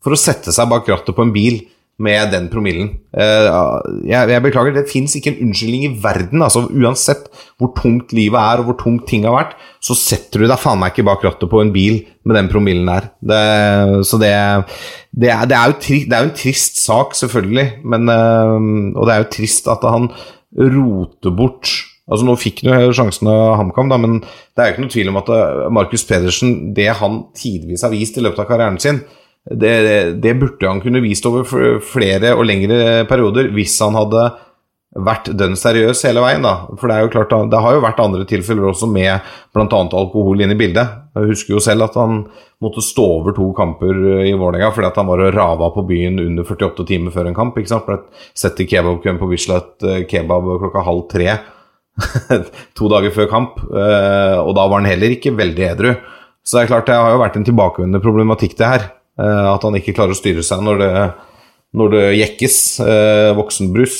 [0.04, 1.62] for å sette seg bak rattet på en bil
[2.02, 2.88] med den promillen.
[3.14, 6.42] Uh, jeg, jeg, beklager, det fins ikke en unnskyldning i verden.
[6.42, 7.28] altså Uansett
[7.60, 9.54] hvor tungt livet er og hvor tungt ting har vært,
[9.84, 12.90] så setter du deg faen meg ikke bak rattet på en bil med den promillen
[12.90, 13.08] der.
[13.22, 13.40] Det,
[14.08, 14.34] så det,
[15.12, 18.58] det, er, det, er tri, det er jo en trist sak, selvfølgelig, men, uh,
[18.98, 20.10] og det er jo trist at han
[20.54, 21.70] roter bort
[22.04, 25.12] Altså Nå fikk han jo sjansen av HamKam, men det er jo ikke noe tvil
[25.12, 29.00] om at eh, Markus Pedersen, det han tidvis har vist i løpet av karrieren sin,
[29.44, 29.74] det,
[30.24, 31.44] det, burde han kunne vist over
[31.84, 34.22] flere og lengre perioder hvis han hadde
[35.04, 36.44] vært dønn seriøs hele veien.
[36.44, 36.68] da.
[36.78, 39.66] For det er jo klart, det har jo vært andre tilfeller også med bl.a.
[39.66, 41.00] alkohol inn i bildet.
[41.18, 42.22] Jeg husker jo selv at han
[42.62, 46.22] måtte stå over to kamper i Vålerenga fordi at han var og rava på byen
[46.22, 47.58] under 48 timer før en kamp.
[47.58, 47.88] ikke sant?
[47.88, 48.00] Ble
[48.38, 51.28] sett i kebabkøen på Bislett eh, kebab klokka halv tre
[52.78, 55.92] to dager før kamp, eh, og da var han heller ikke veldig edru.
[56.44, 58.88] Så det er klart det har jo vært en tilbakevendende problematikk, det her.
[59.20, 60.90] Eh, at han ikke klarer å styre seg når det,
[61.78, 63.98] når det jekkes eh, voksenbrus.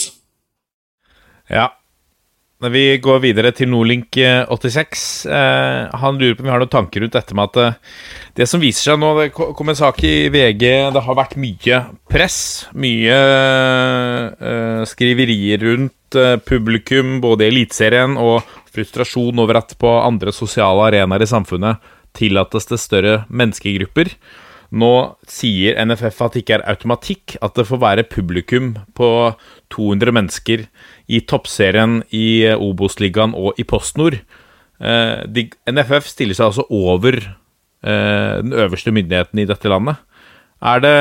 [1.53, 1.71] Ja.
[2.73, 5.27] Vi går videre til Nordlink86.
[6.01, 7.81] han lurer på om vi har noen tanker rundt dette med at
[8.39, 11.83] det som viser seg nå Det kom en sak i VG Det har vært mye
[12.11, 12.39] press,
[12.73, 13.19] mye
[14.89, 18.45] skriverier rundt Eh, publikum både i Eliteserien og
[18.75, 24.13] frustrasjon over at på andre sosiale arenaer i samfunnet tillates det større menneskegrupper.
[24.75, 24.93] Nå
[25.31, 29.09] sier NFF at det ikke er automatikk at det får være publikum på
[29.75, 30.67] 200 mennesker
[31.09, 34.21] i toppserien i Obos-ligaen og i PostNord.
[34.81, 40.01] Eh, NFF stiller seg altså over eh, den øverste myndigheten i dette landet.
[40.65, 40.97] Er det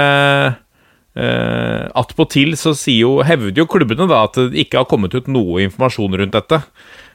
[1.16, 5.64] eh, Attpåtil så jo, hevder jo klubbene da at det ikke har kommet ut noe
[5.64, 6.62] informasjon rundt dette.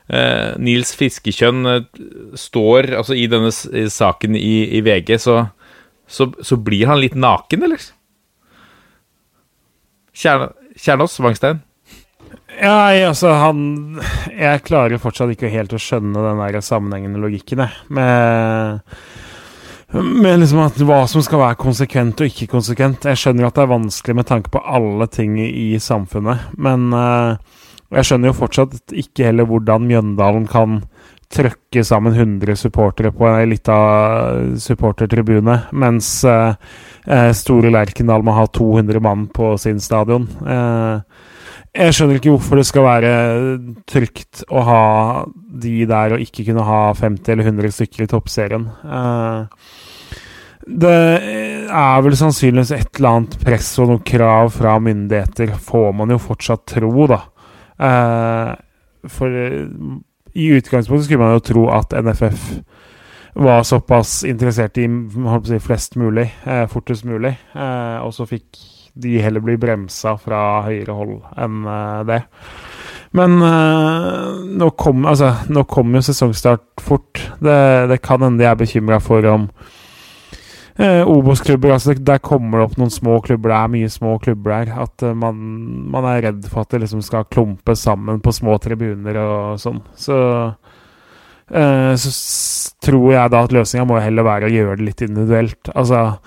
[0.09, 1.87] Eh, Nils Fiskekjønn eh,
[2.39, 5.39] står altså i denne saken i, i VG, så,
[6.09, 7.91] så, så blir han litt naken, eller?
[10.19, 11.61] Kjern, Kjernås Wangstein?
[12.57, 14.01] Ja, jeg, altså han
[14.33, 17.83] Jeg klarer fortsatt ikke helt å skjønne den der sammenhengende logikken, jeg.
[17.93, 18.81] Med,
[19.93, 23.09] med liksom at hva som skal være konsekvent og ikke konsekvent.
[23.11, 27.37] Jeg skjønner at det er vanskelig med tanke på alle ting i, samfunnet, men uh,
[27.95, 30.83] jeg skjønner jo fortsatt ikke heller hvordan Mjøndalen kan
[31.33, 33.79] trøkke sammen 100 supportere på ei lita
[34.61, 36.57] supportertribune, mens uh,
[37.37, 40.27] Store Lerkendal må ha 200 mann på sin stadion.
[40.45, 41.01] Eh,
[41.77, 43.13] jeg skjønner ikke hvorfor det skal være
[43.89, 44.83] trygt å ha
[45.63, 48.65] de der og ikke kunne ha 50 eller 100 stykker i toppserien.
[48.85, 49.69] Eh,
[50.69, 50.95] det
[51.69, 56.21] er vel sannsynligvis et eller annet press og noen krav fra myndigheter, får man jo
[56.23, 57.21] fortsatt tro, da.
[57.89, 58.53] Eh,
[59.09, 59.69] for eh,
[60.39, 62.49] i utgangspunktet skulle man jo tro at NFF
[63.39, 64.89] var såpass interessert i
[65.47, 66.27] si, flest mulig,
[66.73, 68.59] fortest mulig, og så fikk
[68.99, 72.23] de heller blir bremsa fra høyere hold enn eh, det.
[73.17, 75.33] Men eh, nå kommer altså,
[75.69, 77.23] kommer jo sesongstart fort.
[77.41, 77.59] Det,
[77.91, 79.47] det kan hende jeg er bekymra for om
[80.77, 83.53] eh, Obos-klubber altså, Der kommer det opp noen små klubber.
[83.55, 84.75] Det er mye små klubber der.
[84.85, 85.39] At eh, man,
[85.95, 89.81] man er redd for at det liksom skal klumpe sammen på små tribuner og sånn.
[89.97, 90.19] Så
[91.49, 92.13] eh, så
[92.85, 95.73] tror jeg da at løsninga må heller være å gjøre det litt individuelt.
[95.75, 96.21] Altså,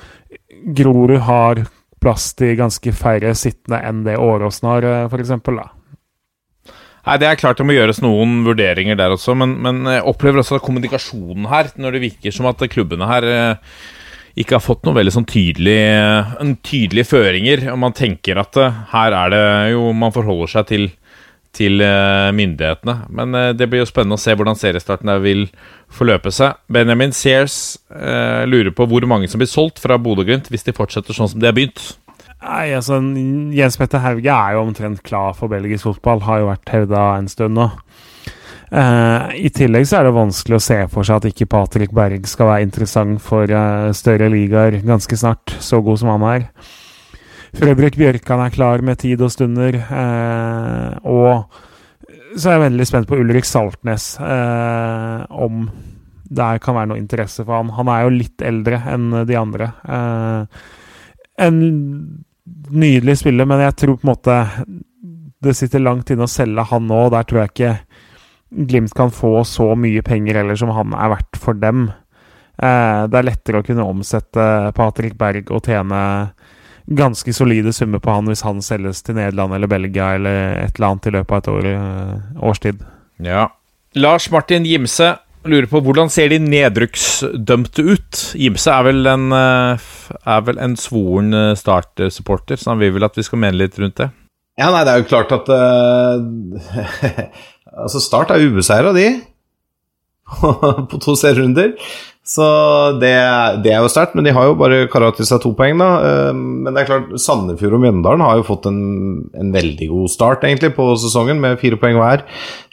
[0.76, 1.63] Grorud har
[2.02, 5.12] plass til ganske færre sittende enn det Åråsen har, f.eks.
[5.14, 5.62] for eksempel.
[7.02, 10.43] Nei, Det er klart det må gjøres noen vurderinger der også, men, men jeg opplever
[10.43, 13.76] også kommunikasjonen her, når det virker som at klubbene her eh,
[14.41, 17.66] ikke har fått noen veldig sånn tydelige, tydelige føringer.
[17.74, 20.88] Og man tenker at eh, her er det jo Man forholder seg til,
[21.56, 22.95] til eh, myndighetene.
[23.12, 25.47] Men eh, det blir jo spennende å se hvordan seriestarten der vil
[25.91, 26.60] forløpe seg.
[26.72, 31.18] Benjamin Sears eh, lurer på hvor mange som blir solgt fra Bodø-Glimt hvis de fortsetter
[31.18, 31.84] sånn som de har begynt.
[32.41, 32.97] Nei, altså,
[33.54, 36.24] Jens Petter Hauge er jo omtrent klar for belgisk fotball.
[36.26, 37.68] Har jo vært hevda en stund nå.
[38.72, 42.24] Eh, I tillegg så er det vanskelig å se for seg at ikke Patrick Berg
[42.30, 46.47] skal være interessant for eh, større ligaer ganske snart, så god som han er.
[47.58, 49.76] Fredrik Bjørkan er klar med tid og stunder.
[49.76, 51.52] Eh, og
[52.36, 55.66] så er jeg veldig spent på Ulrik Saltnes, eh, om
[56.32, 57.74] der kan være noe interesse for han.
[57.76, 59.72] Han er jo litt eldre enn de andre.
[59.84, 60.62] Eh,
[61.43, 61.60] en
[62.72, 64.38] nydelig spiller, men jeg tror på en måte
[65.41, 67.02] det sitter langt inne å selge han nå.
[67.14, 67.76] Der tror jeg ikke
[68.52, 71.86] Glimt kan få så mye penger heller som han er verdt for dem.
[72.60, 76.02] Eh, det er lettere å kunne omsette Patrick Berg og tjene
[76.86, 80.88] ganske solide summer på han hvis han selges til Nederland eller Belgia eller et eller
[80.91, 81.67] annet i løpet av et år,
[82.51, 82.86] årstid.
[83.21, 83.49] Ja.
[83.99, 85.15] Lars Martin Gimse
[85.47, 88.21] lurer på hvordan ser de nedrykksdømte ut?
[88.38, 89.88] Gimse er vel en, eh,
[90.21, 93.79] er vel en svoren eh, Start-supporter, så han vil vel at vi skal mene litt
[93.82, 94.11] rundt det.
[94.59, 96.19] Ja, nei, det er jo klart at uh,
[97.82, 99.07] Altså, Start er ubeseira, de.
[100.91, 101.75] på to serierunder.
[102.32, 102.45] Så
[103.01, 103.11] det,
[103.65, 105.88] det er jo sterkt, men de har jo bare kara til seg to poeng, da.
[106.05, 108.77] Eh, Men det er klart, Sandefjord og Mjøndalen har jo fått en,
[109.34, 112.21] en veldig god start, egentlig, på sesongen, med fire poeng hver.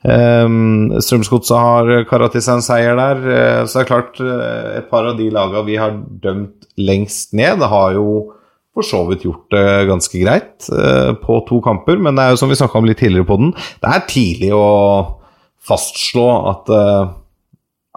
[0.05, 3.25] Um, Strømsgodset har kara seg en seier der.
[3.25, 7.33] Eh, Så det er klart, eh, et par av de laga vi har dømt lengst
[7.35, 8.35] ned, har jo
[8.77, 12.39] for så vidt gjort det ganske greit eh, på to kamper, men det er jo
[12.45, 13.49] som vi snakka om litt tidligere på den,
[13.83, 14.69] det er tidlig å
[15.69, 17.09] fastslå at, eh,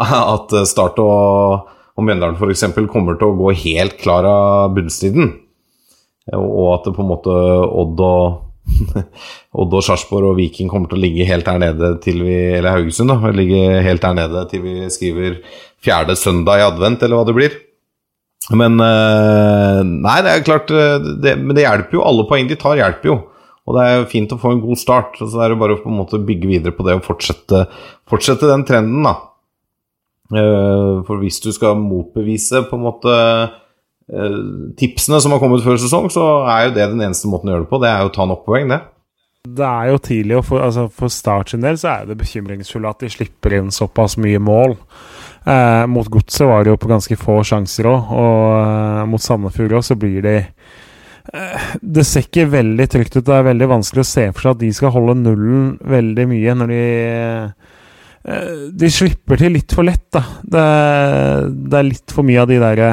[0.36, 2.68] at Start og, og Mjøndalen f.eks.
[2.92, 5.34] kommer til å gå helt klar av bunnstriden.
[6.38, 8.48] Og at det på en måte Odd og
[9.62, 12.78] Odd og Sarpsborg og Viking kommer til å ligge helt der nede til vi Eller
[12.78, 13.34] Haugesund, da.
[13.36, 15.42] Ligge helt der nede til vi skriver
[15.82, 17.58] fjerde søndag i advent, eller hva det blir.
[18.58, 22.06] Men eh, Nei, det er klart eh, det, Men det hjelper jo.
[22.08, 23.18] Alle poeng de tar, hjelper jo.
[23.70, 25.20] Og det er fint å få en god start.
[25.22, 27.66] og Så er det bare å på en måte bygge videre på det og fortsette,
[28.10, 29.16] fortsette den trenden, da.
[30.32, 33.16] Eh, For hvis du skal motbevise på en måte
[34.12, 34.40] eh,
[34.80, 37.66] tipsene som har kommet før sesong, så er jo det den eneste måten å gjøre
[37.68, 37.82] det på.
[37.84, 38.82] Det er jo å ta nok poeng, det.
[39.42, 42.92] Det er jo tidlig, og for, altså for Start sin del så er det bekymringsfulle
[42.92, 44.76] at de slipper inn såpass mye mål.
[45.50, 49.80] Eh, mot Godset var det jo på ganske få sjanser òg, og eh, mot Sandefjord
[49.80, 53.26] òg så blir de eh, Det ser ikke veldig trygt ut.
[53.26, 56.56] Det er veldig vanskelig å se for seg at de skal holde nullen veldig mye
[56.62, 56.86] når de
[58.22, 60.22] De slipper til litt for lett, da.
[60.42, 60.66] Det,
[61.72, 62.90] det er litt for mye av de derre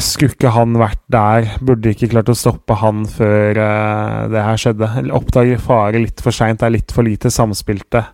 [0.00, 1.48] skulle ikke han vært der?
[1.64, 4.88] Burde ikke klart å stoppe han før uh, det her skjedde?
[5.16, 8.04] Oppdager fare litt for seint, er litt for lite samspilte.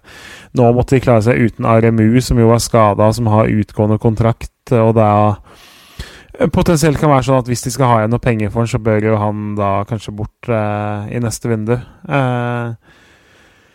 [0.59, 4.75] Nå måtte de klare seg uten RMU, som jo var skada, som har utgående kontrakt.
[4.75, 8.51] Og det er potensielt kan være sånn at hvis de skal ha igjen noe penger
[8.51, 11.77] for han, så bør jo han da kanskje bort uh, i neste vindu.
[12.09, 12.75] Uh,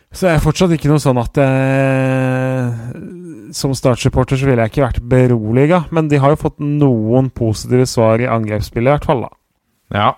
[0.10, 2.78] så jeg er fortsatt ikke noe sånn at eh,
[3.53, 7.86] Som Start-supporter så ville jeg ikke vært beroliga, men de har jo fått noen positive
[7.89, 9.32] svar i angrepsspillet, i hvert fall, da.
[9.93, 10.10] Ja.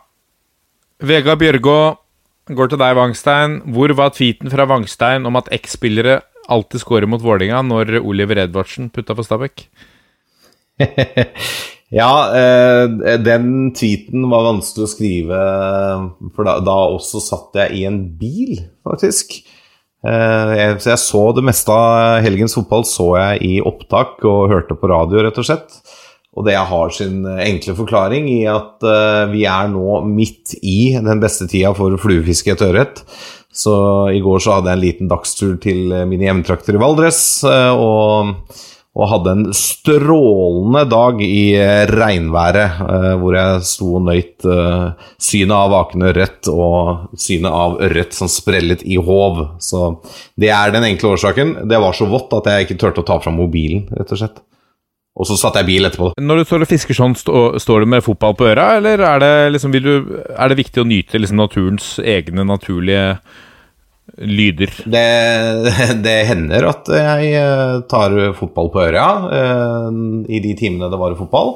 [1.04, 1.78] Vegard Bjørgå
[2.56, 3.60] går til deg, Wangstein.
[3.74, 6.22] Hvor var tweeten fra Wangstein om at X-spillere
[6.52, 9.68] alltid scorer mot Vålinga når Oliver Edvardsen putta for Stabæk?
[12.02, 15.42] ja, eh, den tweeten var vanskelig å skrive,
[16.36, 19.42] for da, da også satt jeg i en bil, faktisk.
[20.02, 24.49] Eh, jeg, så jeg så det meste av helgens fotball så jeg i opptak og
[24.52, 25.82] hørte på radio, rett og slett.
[26.32, 31.20] Og det har sin enkle forklaring i at uh, vi er nå midt i den
[31.20, 33.02] beste tida for fluefiske etter ørret.
[33.52, 33.74] Så
[34.16, 37.20] i går så hadde jeg en liten dagstur til mine hjemtrakter i Valdres.
[37.43, 38.32] Og
[38.92, 45.08] og hadde en strålende dag i eh, regnværet, uh, hvor jeg sto og nøyt uh,
[45.16, 49.39] synet av vakende ørret og synet av ørret som sprellet i håv.
[49.64, 49.94] Så
[50.36, 51.62] det er den enkle årsaken.
[51.72, 54.42] Det var så vått at jeg ikke turte å ta fram mobilen, rett og slett.
[55.22, 56.12] Og så satte jeg bil etterpå.
[56.20, 59.34] Når du står og fisker sånn, står du med fotball på øra, eller er det,
[59.56, 63.16] liksom, du, er det viktig å nyte liksom, naturens egne naturlige
[64.18, 64.74] lyder?
[64.86, 65.06] Det,
[66.06, 69.06] det, hender at jeg eh, tar fotball på øra
[69.38, 71.56] eh, i de timene det varer fotball.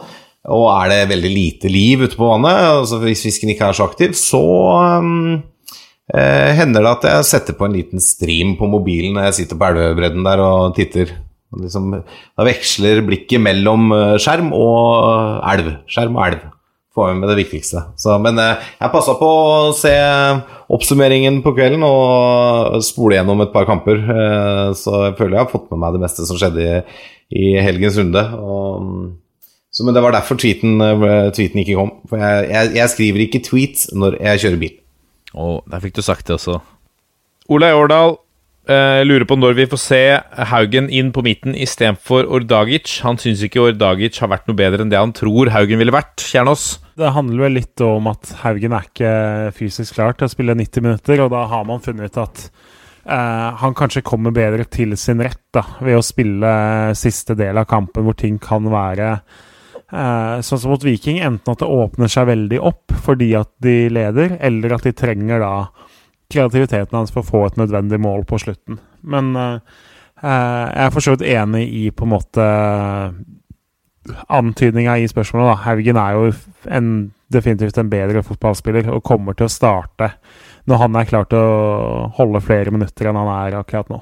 [0.56, 3.88] Og er det veldig lite liv ute på vannet, altså hvis fisken ikke er så
[3.89, 4.41] aktiv, så
[5.02, 5.39] um,
[6.14, 9.58] eh, hender det at jeg setter på en liten stream på mobilen når jeg sitter
[9.58, 11.16] på elvebredden der og titter.
[11.56, 13.89] Liksom, da veksler blikket mellom
[14.22, 15.72] skjerm og elv.
[15.89, 16.46] Skjerm og elv
[16.96, 17.84] få med det viktigste.
[18.00, 19.93] Så, men eh, jeg passa på å se
[20.74, 24.00] oppsummeringen på kvelden og spole gjennom et par kamper.
[24.00, 26.82] Eh, så jeg føler jeg har fått med meg det meste som skjedde i,
[27.36, 28.26] i helgens runde.
[28.39, 28.89] Og,
[29.76, 31.96] så, men det var derfor tweeten, eh, tweeten ikke kom.
[32.12, 34.78] For jeg, jeg, jeg, skriver ikke tweet når jeg kjører bil.
[35.36, 36.62] Oh, der fikk du sagt det også.
[37.52, 38.16] Olai Årdal,
[38.72, 40.02] eh, lurer på når vi får se
[40.54, 43.02] Haugen inn på midten istedenfor Ordagic.
[43.04, 46.24] Han syns ikke Ordagic har vært noe bedre enn det han tror Haugen ville vært.
[46.24, 46.85] Kjernås?
[46.96, 49.12] Det handler vel litt om at Haugen er ikke
[49.58, 52.46] fysisk klar til å spille 90 minutter, og da har man funnet ut at
[53.10, 56.54] uh, han kanskje kommer bedre til sin rett da, ved å spille
[56.96, 61.20] siste del av kampen hvor ting kan være uh, sånn som mot Viking.
[61.20, 65.43] Enten at det åpner seg veldig opp fordi at de leder, eller at de trenger
[65.43, 65.54] da
[66.32, 68.80] kreativiteten hans for å få et nødvendig mål på slutten.
[69.04, 69.60] Men uh,
[70.24, 72.48] jeg er for så vidt enig i på en måte
[74.30, 75.51] antydninga i spørsmålet.
[75.51, 75.62] da.
[75.66, 76.32] Haugen er jo
[76.70, 76.89] en,
[77.34, 80.14] definitivt en bedre fotballspiller og kommer til å starte
[80.70, 84.01] når han er klar til å holde flere minutter enn han er akkurat nå.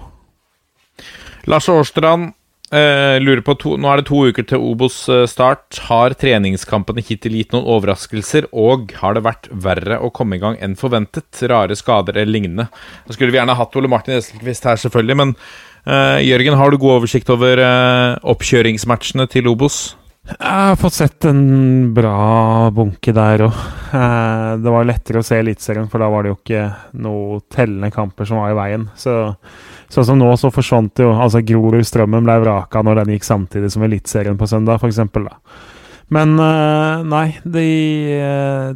[1.51, 2.32] Lars Årstrand
[2.72, 5.66] eh, lurer på to, Nå er det to uker til Obos-start.
[5.76, 10.43] Eh, har treningskampene hittil gitt noen overraskelser, og har det vært verre å komme i
[10.43, 11.43] gang enn forventet?
[11.51, 12.70] Rare skader eller lignende.
[13.08, 15.36] Da skulle vi gjerne hatt Ole Martin Esselquist her, selvfølgelig, men
[15.84, 19.98] Jørgen, har du god oversikt over uh, oppkjøringsmatchene til Obos?
[20.24, 23.58] Jeg har fått sett en bra bunke der òg.
[24.64, 26.62] Det var lettere å se Eliteserien, for da var det jo ikke
[27.04, 28.88] noe tellende kamper som var i veien.
[28.96, 29.18] Så
[29.94, 33.84] Sånn som nå, så forsvant jo altså Grorud-Strømmen ble vraka når den gikk samtidig som
[33.86, 35.04] Eliteserien på søndag, f.eks.
[36.14, 36.34] Men
[37.10, 37.68] nei, de,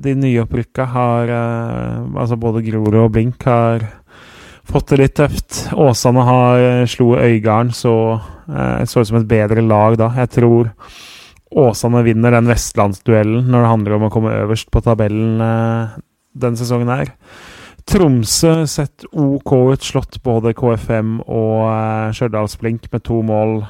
[0.02, 3.84] de nyopprykka har Altså både Grorud og Blink har
[4.68, 5.60] fått det litt tøft.
[5.74, 7.94] Åsane har slo Øygarden, så
[8.48, 10.06] så ut som et bedre lag da.
[10.16, 10.70] Jeg tror
[11.52, 15.42] Åsane vinner den vestlandsduellen når det handler om å komme øverst på tabellen
[16.32, 17.12] den sesongen her.
[17.88, 23.62] Tromsø sett OK ut, slått både KFM og uh, Stjørdalsblink med to mål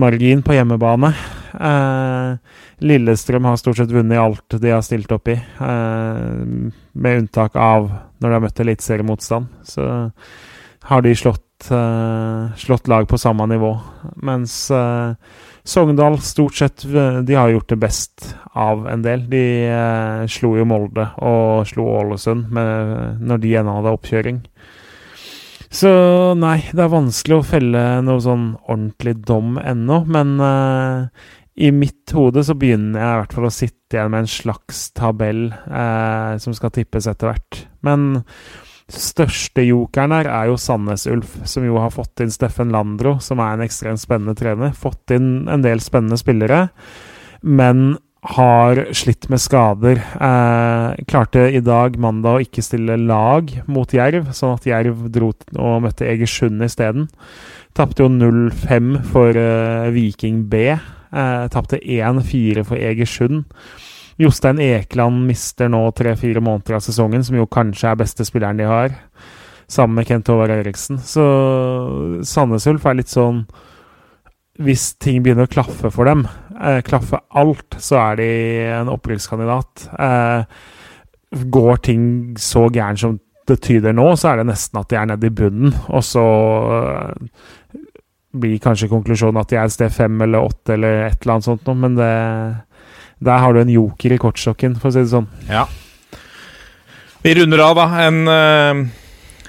[0.00, 1.12] margin på hjemmebane.
[1.52, 2.36] Eh,
[2.84, 7.90] Lillestrøm har stort sett vunnet alt de har stilt opp i, eh, med unntak av
[8.18, 9.50] når de har møtt eliteseriemotstand.
[9.66, 9.88] Så
[10.86, 13.72] har de slått, uh, slått, lag på samme nivå.
[14.26, 14.56] Mens
[15.66, 19.26] Sogndal stort sett de har gjort det best av en del.
[19.30, 24.44] De uh, slo jo Molde og slo Ålesund med, når de ennå hadde oppkjøring.
[25.76, 25.90] Så
[26.38, 30.02] nei, det er vanskelig å felle noe sånn ordentlig dom ennå.
[30.08, 31.26] Men eh,
[31.56, 34.86] i mitt hode så begynner jeg i hvert fall å sitte igjen med en slags
[34.96, 37.60] tabell eh, som skal tippes etter hvert.
[37.86, 38.22] Men
[38.86, 43.40] Største jokeren her er jo Sandnes Ulf, som jo har fått inn Steffen Landro, som
[43.42, 44.76] er en ekstremt spennende trener.
[44.78, 46.68] Fått inn en del spennende spillere,
[47.42, 47.96] men
[48.36, 49.98] har slitt med skader.
[49.98, 55.32] Eh, klarte i dag, mandag, å ikke stille lag mot Jerv, sånn at Jerv dro
[55.58, 57.08] og møtte Egersund isteden.
[57.74, 60.76] Tapte jo 0-5 for eh, Viking B.
[61.12, 63.44] Eh, Tapte 1-4 for Egersund.
[64.16, 68.68] Jostein Ekeland mister nå tre-fire måneder av sesongen, som jo kanskje er beste spilleren de
[68.68, 68.94] har,
[69.68, 70.98] sammen med Kent Håvard Eriksen.
[71.04, 71.24] Så
[72.24, 73.46] Sandnes Ulf er litt sånn
[74.56, 76.22] Hvis ting begynner å klaffe for dem,
[76.64, 78.28] eh, klaffe alt, så er de
[78.72, 79.82] en opprykkskandidat.
[80.00, 80.44] Eh,
[81.52, 85.10] går ting så gærent som det tyder nå, så er det nesten at de er
[85.10, 85.74] nede i bunnen.
[85.92, 86.24] Og så
[86.72, 87.28] eh,
[88.40, 91.48] blir kanskje konklusjonen at de er et sted fem eller åtte eller et eller annet
[91.48, 92.12] sånt noe, men det
[93.18, 95.28] der har du en joker i kortstokken, for å si det sånn.
[95.48, 95.64] Ja.
[97.24, 97.86] Vi runder av, da.
[98.04, 98.82] En, eh,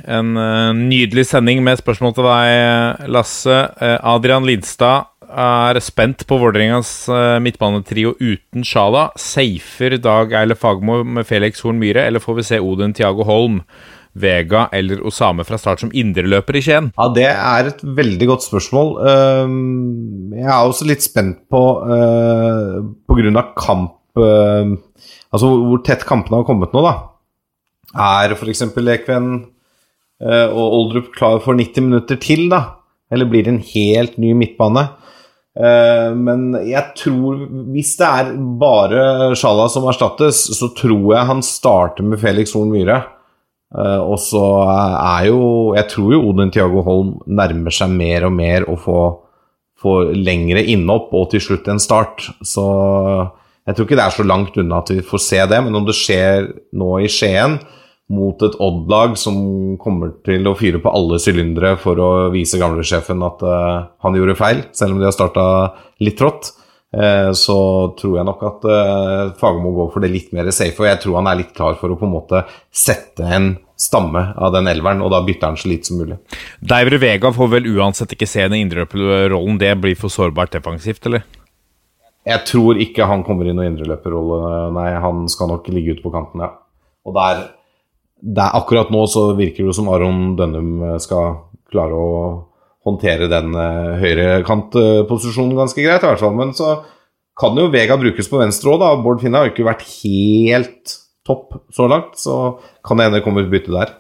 [0.08, 3.60] en eh, nydelig sending med spørsmål til deg, Lasse.
[3.82, 7.10] Eh, Adrian Lidstad er spent på Vålerengas
[7.44, 9.10] midtbanetrio uten Sjala.
[9.20, 13.60] Safer Dag Eile Fagmo med Felix Horn Myhre, eller får vi se Odin Tiago Holm?
[14.22, 16.90] Vega eller Osame fra start som indreløper i Skien?
[16.98, 18.94] Ja, Det er et veldig godt spørsmål.
[19.12, 23.18] Ehm, jeg er også litt spent på pga.
[23.18, 24.76] Grunn av kamp uh,
[25.34, 26.92] Altså hvor tett kampene har kommet nå, da.
[27.98, 28.62] Er f.eks.
[28.78, 29.32] Lekven
[30.22, 32.62] uh, og Oldrup klar for 90 minutter til, da?
[33.10, 34.90] Eller blir det en helt ny midtbane?
[35.58, 37.40] Men jeg tror
[37.74, 38.28] Hvis det er
[38.62, 43.00] bare Sjala som erstattes, så tror jeg han starter med Felix Horn Myhre.
[43.76, 45.40] Uh, og så er jo
[45.76, 49.00] Jeg tror jo Odin Tiago Holm nærmer seg mer og mer å få,
[49.76, 52.30] få lengre innhopp og til slutt en start.
[52.42, 52.64] Så
[53.68, 55.60] jeg tror ikke det er så langt unna at vi får se det.
[55.66, 56.48] Men om det skjer
[56.80, 57.60] nå i Skien,
[58.08, 59.36] mot et Odd-lag som
[59.82, 64.38] kommer til å fyre på alle sylindere for å vise gamlesjefen at uh, han gjorde
[64.40, 65.44] feil, selv om de har starta
[66.04, 66.54] litt trått,
[67.38, 67.58] så
[68.00, 70.80] tror jeg nok at uh, Fagermo går for det litt mer safe.
[70.82, 72.44] Og jeg tror han er litt klar for å på en måte
[72.74, 76.18] sette en stamme av den elveren, og da bytter han så lite som mulig.
[76.60, 79.60] Deivre Vega får vel uansett ikke se den indreløperrollen.
[79.62, 81.28] Det blir for sårbart defensivt, eller?
[82.28, 84.90] Jeg tror ikke han kommer i noen indreløperrolle, nei.
[85.00, 86.50] Han skal nok ligge ute på kanten, ja.
[87.08, 87.46] Og der,
[88.20, 91.38] der, akkurat nå så virker det som Aron Dønnum skal
[91.72, 92.18] klare å
[92.88, 96.36] håndtere den uh, høyrekantposisjonen ganske greit, i hvert fall.
[96.38, 96.80] Men så
[97.38, 98.96] kan jo Vega brukes på venstre òg, da.
[99.04, 100.98] Bård Finne har jo ikke vært helt
[101.28, 102.58] topp så langt, så
[102.88, 103.94] kan det hende kommer et bytte der.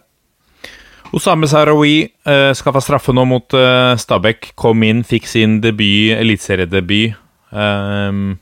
[1.16, 4.52] Osame Sarawi uh, skaffa straffe nå mot uh, Stabæk.
[4.60, 7.16] Kom inn, fikk sin debut, eliteseriedebut.
[7.48, 8.36] Um,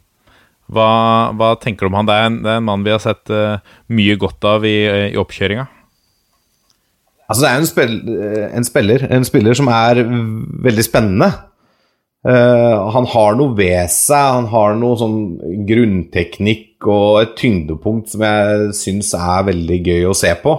[0.73, 0.89] hva,
[1.37, 2.07] hva, tenker du om han?
[2.09, 3.61] Det er en, det er en mann vi har sett uh,
[3.93, 4.77] mye godt av i,
[5.11, 5.67] i oppkjøringa.
[7.25, 7.95] Altså, det er en, spill,
[8.53, 10.03] en, spiller, en spiller som er
[10.65, 11.31] veldig spennende.
[12.25, 15.19] Uh, han har noe ved seg, han har noe sånn
[15.69, 20.55] grunnteknikk og et tyngdepunkt som jeg syns er veldig gøy å se på.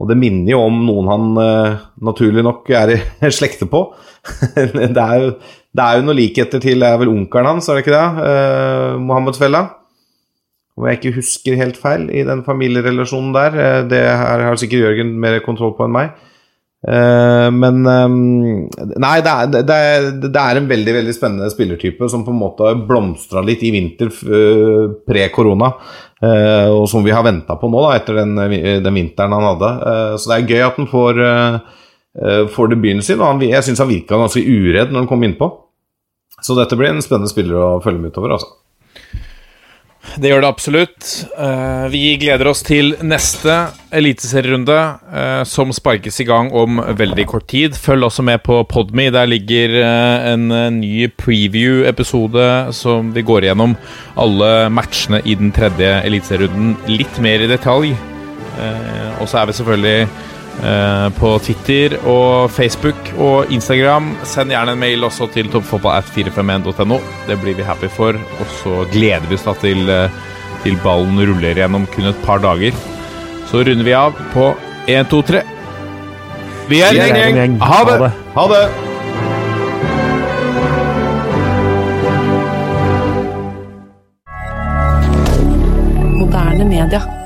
[0.00, 2.98] Og det minner jo om noen han uh, naturlig nok er i
[3.38, 3.84] slekte på.
[4.56, 7.84] det, er jo, det er jo noen likheter til er vel onkelen hans, er det
[7.84, 8.08] ikke det?
[8.24, 9.66] Uh, Mohammed Fella.
[10.72, 13.56] Om jeg ikke husker helt feil i den familierelasjonen der.
[13.90, 16.14] det her har sikkert Jørgen mer kontroll på enn meg.
[16.82, 18.14] Uh, men um,
[18.98, 22.40] Nei, det er, det, er, det er, en veldig veldig spennende spillertype som på en
[22.40, 24.10] måte har blomstra litt i vinter
[25.06, 25.74] pre-korona.
[26.22, 29.70] Og som vi har venta på nå, da, etter den, den, vinteren han hadde.
[30.22, 31.18] så det er gøy at han får,
[32.54, 33.18] får debuten sin.
[33.26, 35.48] Og jeg syns han virka ganske uredd når han kom innpå.
[36.38, 38.36] Så dette blir en spennende spiller å følge med utover.
[38.36, 38.54] altså
[40.18, 41.06] det gjør det absolutt.
[41.38, 43.54] Uh, vi gleder oss til neste
[43.94, 47.78] eliteserierunde, uh, som sparkes i gang om veldig kort tid.
[47.78, 49.08] Følg også med på Podme.
[49.14, 50.48] Der ligger uh, en
[50.80, 53.76] ny preview-episode som vi går igjennom
[54.20, 57.94] alle matchene i den tredje eliteserierunden litt mer i detalj.
[59.20, 60.41] og så er vi selvfølgelig Eh,
[61.18, 64.12] på Twitter og Facebook og Instagram.
[64.28, 66.98] Send gjerne en mail også til toppfotballat451.no.
[67.26, 68.14] Det blir vi happy for.
[68.14, 70.20] Og så gleder vi oss da til, eh,
[70.62, 72.76] til ballen ruller gjennom kun et par dager.
[73.50, 74.52] Så runder vi av på
[74.86, 75.42] 1, 2, 3.
[76.70, 77.58] Vi er en gjeng!
[77.60, 78.12] Ha det!
[78.36, 78.62] Ha det!
[86.20, 87.21] Moderne media.